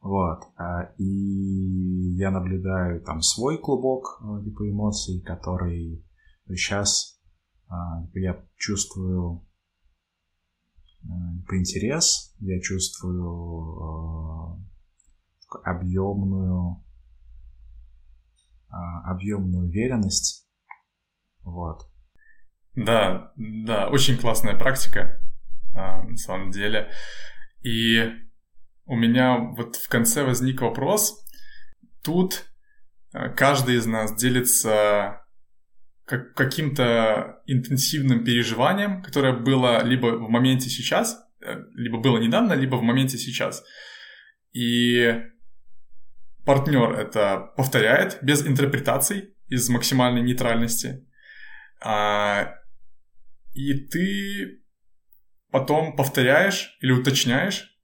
Вот. 0.00 0.44
А, 0.56 0.92
и 0.96 2.14
я 2.14 2.30
наблюдаю 2.30 3.02
там 3.02 3.20
свой 3.20 3.58
клубок 3.58 4.20
э, 4.22 4.44
типа 4.44 4.70
эмоций, 4.70 5.20
который 5.22 6.04
сейчас 6.46 7.20
а, 7.68 8.04
типа, 8.06 8.18
я 8.18 8.44
чувствую 8.56 9.44
по 11.46 11.56
интерес, 11.56 12.34
я 12.40 12.60
чувствую 12.60 13.18
объемную 15.64 16.58
а, 16.58 16.84
объемную 18.70 19.66
уверенность. 19.68 20.48
Вот. 21.42 21.82
Да, 22.74 23.32
да, 23.36 23.88
очень 23.88 24.16
классная 24.16 24.54
практика, 24.54 25.20
а, 25.74 26.02
на 26.02 26.16
самом 26.16 26.50
деле. 26.50 26.90
И 27.62 28.12
у 28.84 28.94
меня 28.94 29.38
вот 29.38 29.76
в 29.76 29.88
конце 29.88 30.24
возник 30.24 30.60
вопрос. 30.60 31.24
Тут 32.04 32.46
а, 33.12 33.30
каждый 33.30 33.76
из 33.76 33.86
нас 33.86 34.14
делится 34.14 35.22
как, 36.04 36.34
каким-то 36.34 37.42
интенсивным 37.46 38.24
переживанием, 38.24 39.02
которое 39.02 39.32
было 39.32 39.82
либо 39.84 40.06
в 40.16 40.28
моменте 40.30 40.70
сейчас, 40.70 41.20
э, 41.40 41.60
либо 41.74 41.98
было 41.98 42.18
недавно, 42.18 42.52
либо 42.54 42.76
в 42.76 42.82
моменте 42.82 43.18
сейчас. 43.18 43.64
И 44.52 45.20
партнер 46.48 46.92
это 46.92 47.52
повторяет 47.58 48.20
без 48.22 48.46
интерпретаций 48.46 49.34
из 49.48 49.68
максимальной 49.68 50.22
нейтральности. 50.22 51.06
А, 51.78 52.54
и 53.52 53.74
ты 53.74 54.64
потом 55.50 55.94
повторяешь 55.94 56.78
или 56.80 56.92
уточняешь 56.92 57.78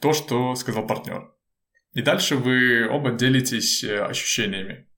то, 0.00 0.12
что 0.12 0.54
сказал 0.54 0.86
партнер. 0.86 1.34
И 1.92 2.00
дальше 2.00 2.36
вы 2.36 2.88
оба 2.88 3.10
делитесь 3.10 3.82
э, 3.82 4.04
ощущениями. 4.04 4.88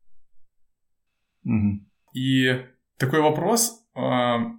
Mm-hmm. 1.46 1.86
И 2.12 2.66
такой 2.98 3.22
вопрос, 3.22 3.86
а, 3.94 4.50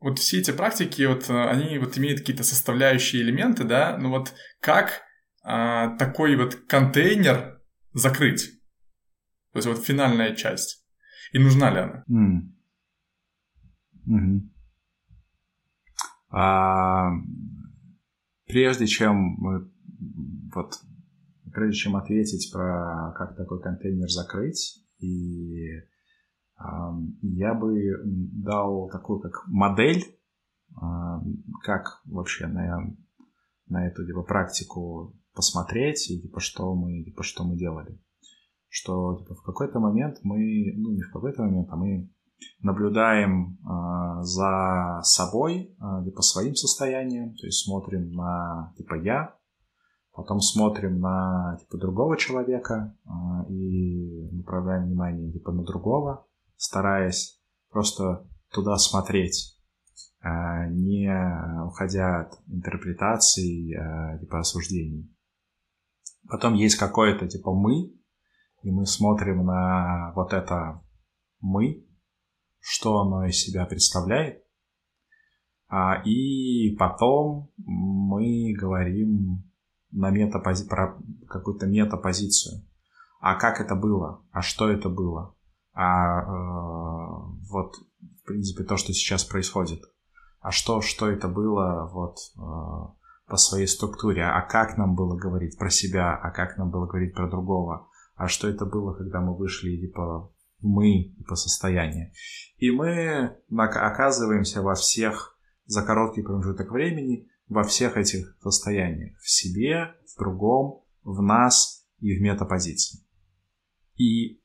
вот 0.00 0.18
все 0.18 0.38
эти 0.38 0.50
практики, 0.50 1.02
вот 1.02 1.28
они 1.28 1.76
вот 1.76 1.98
имеют 1.98 2.20
какие-то 2.20 2.42
составляющие 2.42 3.20
элементы, 3.20 3.64
да, 3.64 3.98
ну 3.98 4.08
вот 4.08 4.32
как 4.60 5.02
а, 5.44 5.94
такой 5.98 6.36
вот 6.36 6.54
контейнер 6.54 7.51
закрыть? 7.92 8.50
То 9.52 9.58
есть 9.58 9.68
вот 9.68 9.78
финальная 9.84 10.34
часть. 10.34 10.86
И 11.32 11.38
нужна 11.38 11.70
ли 11.70 11.78
она? 11.78 12.04
Mm. 12.08 12.52
Mm-hmm. 14.08 14.40
А, 16.30 17.10
прежде 18.46 18.86
чем 18.86 19.36
мы 19.38 19.70
вот 20.54 20.74
прежде 21.52 21.76
чем 21.76 21.96
ответить 21.96 22.50
про 22.52 23.12
как 23.16 23.36
такой 23.36 23.60
контейнер 23.60 24.08
закрыть, 24.08 24.82
и 24.98 25.68
э, 25.68 25.82
я 27.22 27.54
бы 27.54 28.00
дал 28.04 28.88
такую 28.90 29.20
как 29.20 29.46
модель, 29.46 30.02
э, 30.70 30.80
как 31.62 32.00
вообще 32.06 32.46
на, 32.46 32.96
на 33.66 33.86
эту 33.86 34.06
типа, 34.06 34.22
практику 34.22 35.14
посмотреть 35.34 36.10
и 36.10 36.20
типа 36.20 36.40
что 36.40 36.74
мы 36.74 37.04
типа 37.04 37.22
что 37.22 37.44
мы 37.44 37.56
делали, 37.56 37.98
что 38.68 39.16
типа 39.16 39.34
в 39.34 39.42
какой-то 39.42 39.80
момент 39.80 40.18
мы 40.22 40.72
ну 40.76 40.92
не 40.92 41.02
в 41.02 41.12
какой-то 41.12 41.42
момент, 41.42 41.68
а 41.70 41.76
мы 41.76 42.10
наблюдаем 42.60 43.58
э, 43.58 44.22
за 44.22 45.00
собой, 45.02 45.74
э, 45.78 46.04
типа 46.04 46.22
своим 46.22 46.54
состоянием, 46.54 47.34
то 47.34 47.46
есть 47.46 47.64
смотрим 47.64 48.12
на 48.12 48.72
типа 48.76 48.94
я, 48.94 49.36
потом 50.12 50.40
смотрим 50.40 51.00
на 51.00 51.56
типа 51.60 51.78
другого 51.78 52.16
человека 52.16 52.96
э, 53.04 53.52
и 53.52 54.28
направляем 54.32 54.86
внимание 54.86 55.32
типа 55.32 55.52
на 55.52 55.64
другого, 55.64 56.26
стараясь 56.56 57.40
просто 57.70 58.26
туда 58.52 58.76
смотреть, 58.76 59.58
не 60.70 61.10
уходя 61.66 62.20
от 62.20 62.38
интерпретаций, 62.46 63.72
э, 63.72 64.18
типа 64.20 64.40
осуждений. 64.40 65.11
Потом 66.32 66.54
есть 66.54 66.76
какое-то 66.76 67.28
типа 67.28 67.52
мы, 67.52 67.92
и 68.62 68.70
мы 68.70 68.86
смотрим 68.86 69.44
на 69.44 70.14
вот 70.16 70.32
это 70.32 70.82
мы, 71.40 71.86
что 72.58 73.00
оно 73.02 73.26
из 73.26 73.36
себя 73.36 73.66
представляет. 73.66 74.42
А, 75.68 76.00
и 76.06 76.74
потом 76.76 77.52
мы 77.58 78.54
говорим 78.58 79.44
на 79.90 80.08
метапози... 80.08 80.66
про 80.66 80.98
какую-то 81.28 81.66
метапозицию. 81.66 82.66
А 83.20 83.34
как 83.34 83.60
это 83.60 83.74
было? 83.74 84.24
А 84.30 84.40
что 84.40 84.70
это 84.70 84.88
было? 84.88 85.34
А 85.74 86.22
э, 86.22 87.32
вот, 87.50 87.74
в 88.00 88.26
принципе, 88.26 88.64
то, 88.64 88.78
что 88.78 88.94
сейчас 88.94 89.22
происходит. 89.22 89.82
А 90.40 90.50
что, 90.50 90.80
что 90.80 91.10
это 91.10 91.28
было 91.28 91.90
вот 91.92 92.16
э, 92.38 93.01
по 93.32 93.38
своей 93.38 93.66
структуре? 93.66 94.24
А 94.24 94.42
как 94.42 94.76
нам 94.76 94.94
было 94.94 95.16
говорить 95.16 95.56
про 95.56 95.70
себя? 95.70 96.14
А 96.14 96.30
как 96.30 96.58
нам 96.58 96.70
было 96.70 96.86
говорить 96.86 97.14
про 97.14 97.30
другого? 97.30 97.88
А 98.14 98.28
что 98.28 98.46
это 98.46 98.66
было, 98.66 98.92
когда 98.92 99.22
мы 99.22 99.34
вышли 99.34 99.74
типа 99.78 100.30
мы 100.60 101.16
по 101.26 101.34
состоянию. 101.34 102.12
И 102.58 102.70
мы 102.70 103.34
оказываемся 103.48 104.60
во 104.60 104.74
всех, 104.74 105.38
за 105.64 105.82
короткий 105.82 106.20
промежуток 106.20 106.70
времени, 106.70 107.26
во 107.48 107.62
всех 107.62 107.96
этих 107.96 108.36
состояниях. 108.42 109.18
В 109.18 109.30
себе, 109.30 109.94
в 110.14 110.18
другом, 110.18 110.84
в 111.02 111.22
нас 111.22 111.88
и 112.00 112.14
в 112.14 112.20
метапозиции. 112.20 113.00
И 113.96 114.42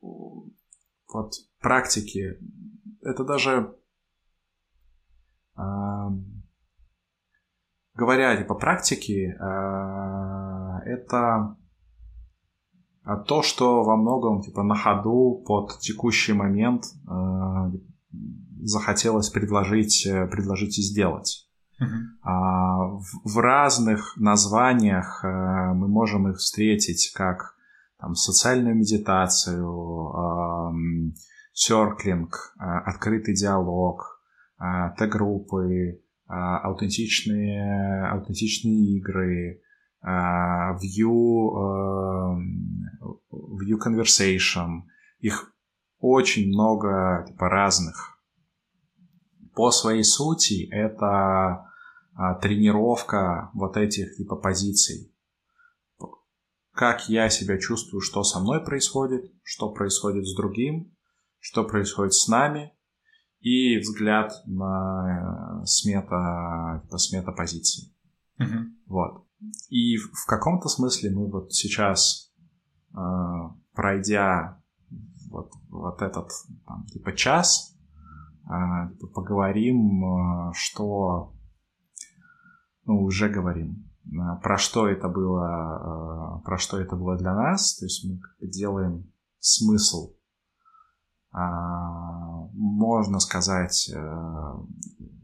вот 0.00 1.34
практики, 1.60 2.38
это 3.02 3.24
даже 3.24 3.76
э, 5.58 5.60
говоря 7.98 8.36
типа 8.36 8.54
практики, 8.54 9.34
э, 9.34 10.78
это 10.86 11.56
то, 13.26 13.42
что 13.42 13.82
во 13.82 13.96
многом 13.96 14.40
типа 14.40 14.62
на 14.62 14.76
ходу 14.76 15.42
под 15.46 15.80
текущий 15.80 16.32
момент 16.32 16.84
э, 16.84 17.72
захотелось 18.62 19.30
предложить, 19.30 20.06
э, 20.06 20.26
предложить 20.28 20.78
и 20.78 20.82
сделать. 20.82 21.44
Uh-huh. 21.80 23.00
В, 23.24 23.38
разных 23.38 24.16
названиях 24.16 25.22
мы 25.22 25.86
можем 25.86 26.28
их 26.28 26.38
встретить 26.38 27.12
как 27.14 27.54
там, 28.00 28.16
социальную 28.16 28.74
медитацию, 28.74 29.64
серклинг, 31.52 32.52
открытый 32.58 33.34
диалог, 33.34 34.20
Т-группы, 34.98 36.00
аутентичные, 36.28 38.06
аутентичные 38.10 38.98
игры, 38.98 39.62
View, 40.04 41.10
View 43.32 43.78
Conversation. 43.84 44.82
Их 45.18 45.52
очень 45.98 46.48
много 46.48 47.24
типа, 47.26 47.48
разных. 47.48 48.20
По 49.54 49.70
своей 49.72 50.04
сути 50.04 50.68
это 50.70 51.66
а, 52.14 52.34
тренировка 52.34 53.50
вот 53.54 53.76
этих 53.76 54.16
типа 54.16 54.36
позиций. 54.36 55.12
Как 56.72 57.08
я 57.08 57.28
себя 57.28 57.58
чувствую, 57.58 58.00
что 58.00 58.22
со 58.22 58.38
мной 58.38 58.64
происходит, 58.64 59.32
что 59.42 59.72
происходит 59.72 60.26
с 60.26 60.36
другим, 60.36 60.96
что 61.40 61.64
происходит 61.64 62.14
с 62.14 62.28
нами, 62.28 62.72
и 63.40 63.78
взгляд 63.78 64.32
на 64.46 65.62
смета, 65.64 66.80
типа, 66.84 66.98
смета 66.98 67.32
позиций. 67.32 67.94
Uh-huh. 68.40 68.64
Вот. 68.86 69.24
И 69.68 69.96
в 69.96 70.26
каком-то 70.26 70.68
смысле 70.68 71.10
мы 71.10 71.30
вот 71.30 71.52
сейчас, 71.52 72.32
э, 72.92 72.98
пройдя 73.72 74.60
вот, 75.30 75.52
вот 75.68 76.02
этот 76.02 76.30
там, 76.66 76.86
типа 76.86 77.12
час, 77.12 77.76
э, 78.44 78.92
типа, 78.92 79.06
поговорим, 79.08 80.04
э, 80.04 80.52
что, 80.54 81.34
ну, 82.84 83.02
уже 83.02 83.28
говорим, 83.28 83.84
про 84.42 84.56
что 84.56 84.88
это 84.88 85.06
было, 85.06 86.40
про 86.42 86.56
что 86.56 86.80
это 86.80 86.96
было 86.96 87.18
для 87.18 87.34
нас, 87.34 87.76
то 87.76 87.84
есть 87.84 88.08
мы 88.08 88.18
делаем 88.40 89.12
смысл 89.38 90.14
можно 92.52 93.20
сказать, 93.20 93.90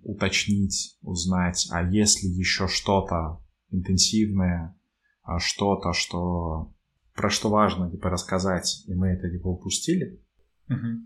уточнить, 0.02 0.98
узнать, 1.02 1.68
а 1.70 1.82
если 1.82 2.26
еще 2.26 2.68
что-то 2.68 3.40
интенсивное, 3.70 4.76
а 5.22 5.38
что-то, 5.38 5.92
что 5.92 6.72
про 7.14 7.30
что 7.30 7.48
важно 7.48 7.90
типа 7.90 8.10
рассказать, 8.10 8.84
и 8.86 8.94
мы 8.94 9.08
это 9.08 9.30
типа 9.30 9.48
упустили, 9.48 10.20
угу. 10.68 11.00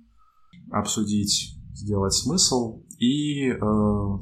обсудить, 0.73 1.57
сделать 1.73 2.15
смысл 2.15 2.83
и 2.99 3.51
э, 3.51 3.57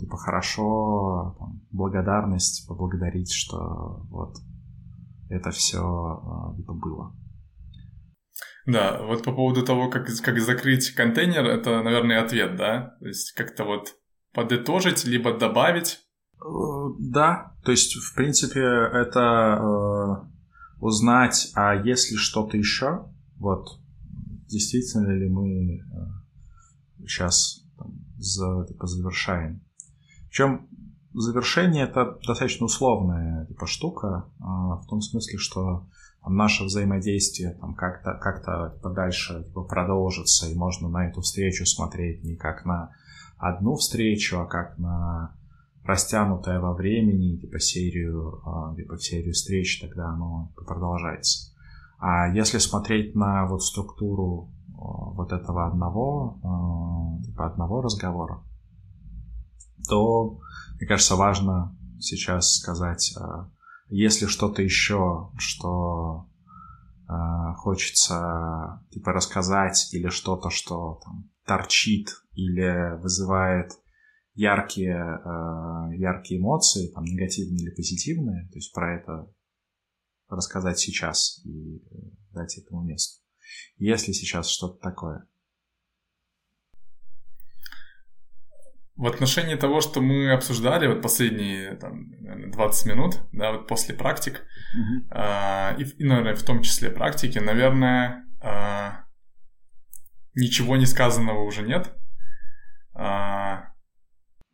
типа 0.01 0.17
хорошо 0.19 1.37
там, 1.39 1.63
благодарность 1.71 2.67
поблагодарить, 2.69 3.33
что 3.33 4.07
вот 4.11 4.37
это 5.31 5.51
все 5.51 5.79
э, 5.79 6.57
типа 6.57 6.75
было. 6.75 7.17
Да, 8.67 9.01
вот 9.03 9.23
по 9.23 9.33
поводу 9.33 9.65
того, 9.65 9.89
как, 9.89 10.07
как 10.07 10.41
закрыть 10.41 10.91
контейнер, 10.91 11.45
это, 11.47 11.83
наверное, 11.83 12.23
ответ, 12.23 12.57
да? 12.57 12.97
То 13.01 13.07
есть 13.07 13.33
как-то 13.33 13.65
вот 13.65 13.95
подытожить, 14.33 15.05
либо 15.05 15.33
добавить 15.33 16.07
Э, 16.47 16.95
да, 16.99 17.55
то 17.65 17.71
есть, 17.71 17.97
в 17.97 18.15
принципе, 18.15 18.61
это 18.61 19.59
э, 19.59 20.27
узнать, 20.81 21.51
а 21.55 21.75
есть 21.75 22.11
ли 22.11 22.17
что-то 22.17 22.57
еще, 22.57 23.07
вот, 23.37 23.81
действительно 24.49 25.11
ли 25.13 25.29
мы 25.29 25.79
э, 25.79 25.81
сейчас 27.07 27.65
там, 27.79 27.95
за, 28.19 28.67
типа, 28.69 28.87
завершаем. 28.87 29.63
Причем 30.29 30.69
завершение 31.13 31.85
это 31.85 32.19
достаточно 32.27 32.67
условная 32.67 33.47
типа, 33.47 33.67
штука, 33.67 34.29
э, 34.39 34.43
в 34.43 34.87
том 34.89 35.01
смысле, 35.01 35.39
что 35.39 35.89
наше 36.29 36.65
взаимодействие 36.65 37.53
там, 37.61 37.75
как-то 37.75 38.15
как 38.15 38.41
типа, 38.41 38.91
дальше 38.91 39.45
типа, 39.45 39.63
продолжится, 39.63 40.49
и 40.49 40.55
можно 40.55 40.89
на 40.89 41.09
эту 41.09 41.21
встречу 41.21 41.65
смотреть 41.67 42.25
не 42.25 42.37
как 42.37 42.65
на 42.65 42.91
одну 43.39 43.77
встречу, 43.77 44.39
а 44.41 44.47
как 44.47 44.79
на 44.79 45.37
растянутое 45.85 46.59
во 46.61 46.75
времени, 46.75 47.37
типа 47.37 47.61
серию, 47.61 48.43
а, 48.45 48.75
типа 48.75 48.99
серию 48.99 49.33
встреч, 49.33 49.81
тогда 49.81 50.09
оно 50.09 50.53
продолжается. 50.57 51.53
А 51.99 52.29
если 52.29 52.59
смотреть 52.59 53.15
на 53.15 53.47
вот 53.47 53.63
структуру 53.63 54.51
а, 54.71 55.11
вот 55.13 55.33
этого 55.33 55.67
одного, 55.67 56.39
а, 56.43 57.23
типа 57.25 57.47
одного 57.47 57.83
разговора, 57.83 58.43
то, 59.89 60.41
мне 60.79 60.87
кажется, 60.89 61.15
важно 61.15 61.77
сейчас 62.01 62.57
сказать, 62.57 63.15
если 63.89 64.27
что-то 64.27 64.63
еще, 64.63 65.31
что 65.39 66.29
хочется 67.59 68.83
типа 68.91 69.13
рассказать 69.13 69.89
или 69.93 70.09
что-то, 70.09 70.51
что 70.51 71.01
там 71.05 71.31
торчит 71.45 72.09
или 72.33 73.01
вызывает 73.01 73.71
яркие, 74.35 74.97
э, 74.97 75.97
яркие 75.97 76.41
эмоции, 76.41 76.93
там, 76.93 77.05
негативные 77.05 77.63
или 77.63 77.75
позитивные, 77.75 78.49
то 78.49 78.57
есть 78.57 78.73
про 78.73 78.97
это 78.97 79.33
рассказать 80.29 80.79
сейчас 80.79 81.41
и 81.45 81.79
э, 81.79 81.97
дать 82.33 82.59
этому 82.59 82.83
месту. 82.83 83.23
Если 83.79 84.13
сейчас 84.13 84.49
что-то 84.49 84.79
такое. 84.81 85.27
В 88.97 89.07
отношении 89.07 89.57
того, 89.57 89.83
что 89.83 90.01
мы 90.01 90.33
обсуждали 90.33 90.87
вот 90.87 91.03
последние 91.03 91.77
там, 91.77 92.51
20 92.51 92.87
минут, 92.87 93.21
да, 93.33 93.53
вот 93.53 93.67
после 93.67 93.95
практик, 93.95 94.43
mm-hmm. 94.75 95.11
э, 95.11 95.83
и, 95.83 96.03
и, 96.03 96.05
наверное, 96.05 96.35
в 96.35 96.43
том 96.43 96.63
числе 96.63 96.89
практики, 96.89 97.39
наверное, 97.39 98.25
э, 98.43 98.91
ничего 100.35 100.77
не 100.77 100.87
сказанного 100.87 101.43
уже 101.43 101.63
нет. 101.63 101.95
Э, 102.99 103.67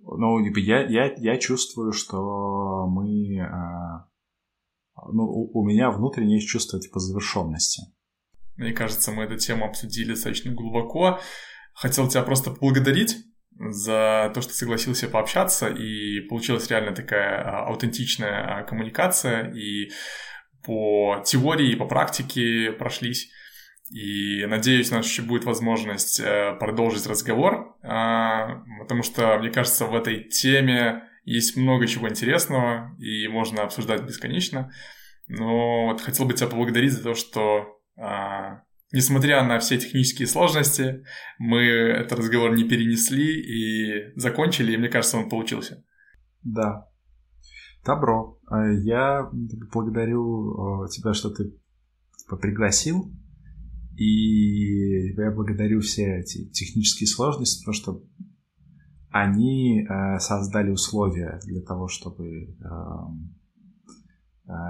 ну, 0.00 0.44
я, 0.56 0.82
я, 0.88 1.14
я 1.16 1.38
чувствую, 1.38 1.92
что 1.92 2.88
мы... 2.88 3.36
Э, 3.38 4.06
ну, 5.12 5.22
у, 5.22 5.60
у 5.60 5.64
меня 5.64 5.92
внутренне 5.92 6.34
есть 6.36 6.48
чувство 6.48 6.80
типа 6.80 6.98
завершенности. 6.98 7.82
Мне 8.56 8.72
кажется, 8.72 9.12
мы 9.12 9.22
эту 9.22 9.38
тему 9.38 9.66
обсудили 9.66 10.10
достаточно 10.10 10.52
глубоко. 10.52 11.20
Хотел 11.74 12.08
тебя 12.08 12.22
просто 12.22 12.50
поблагодарить 12.50 13.16
за 13.58 14.30
то, 14.34 14.40
что 14.40 14.52
согласился 14.52 15.08
пообщаться, 15.08 15.68
и 15.68 16.20
получилась 16.20 16.68
реально 16.68 16.94
такая 16.94 17.42
а, 17.42 17.66
аутентичная 17.66 18.60
а, 18.60 18.62
коммуникация, 18.62 19.50
и 19.52 19.90
по 20.64 21.22
теории, 21.24 21.72
и 21.72 21.76
по 21.76 21.86
практике 21.86 22.72
прошлись. 22.72 23.30
И 23.90 24.46
надеюсь, 24.46 24.90
у 24.90 24.94
нас 24.94 25.06
еще 25.06 25.22
будет 25.22 25.44
возможность 25.44 26.18
э, 26.18 26.56
продолжить 26.58 27.06
разговор, 27.06 27.76
а, 27.82 28.62
потому 28.80 29.02
что, 29.02 29.36
мне 29.38 29.50
кажется, 29.50 29.86
в 29.86 29.94
этой 29.94 30.24
теме 30.24 31.02
есть 31.24 31.56
много 31.56 31.86
чего 31.86 32.08
интересного, 32.08 32.96
и 32.98 33.28
можно 33.28 33.62
обсуждать 33.62 34.02
бесконечно. 34.02 34.72
Но 35.28 35.88
вот 35.88 36.00
хотел 36.00 36.26
бы 36.26 36.32
тебя 36.32 36.48
поблагодарить 36.48 36.92
за 36.92 37.02
то, 37.02 37.14
что 37.14 37.80
несмотря 38.92 39.42
на 39.42 39.58
все 39.58 39.78
технические 39.78 40.28
сложности, 40.28 41.04
мы 41.38 41.62
этот 41.62 42.18
разговор 42.18 42.54
не 42.54 42.64
перенесли 42.64 43.40
и 43.40 44.18
закончили, 44.18 44.72
и 44.72 44.76
мне 44.76 44.88
кажется, 44.88 45.18
он 45.18 45.28
получился. 45.28 45.84
Да. 46.42 46.88
Добро. 47.84 48.38
А 48.46 48.70
я 48.70 49.28
благодарю 49.72 50.86
тебя, 50.88 51.14
что 51.14 51.30
ты 51.30 51.52
типа, 52.18 52.36
пригласил. 52.36 53.12
И 53.96 55.12
я 55.14 55.30
благодарю 55.30 55.80
все 55.80 56.20
эти 56.20 56.48
технические 56.50 57.06
сложности, 57.06 57.62
потому 57.62 57.74
что 57.74 58.02
они 59.10 59.82
э, 59.82 60.18
создали 60.18 60.70
условия 60.70 61.38
для 61.44 61.60
того, 61.60 61.88
чтобы 61.88 62.56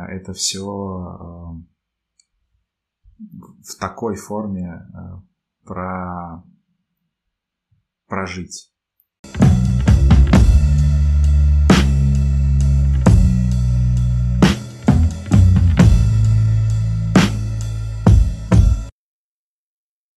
это 0.08 0.32
все 0.32 0.64
в 3.62 3.78
такой 3.78 4.16
форме 4.16 4.86
э, 4.94 5.66
про... 5.66 6.42
прожить. 8.06 8.71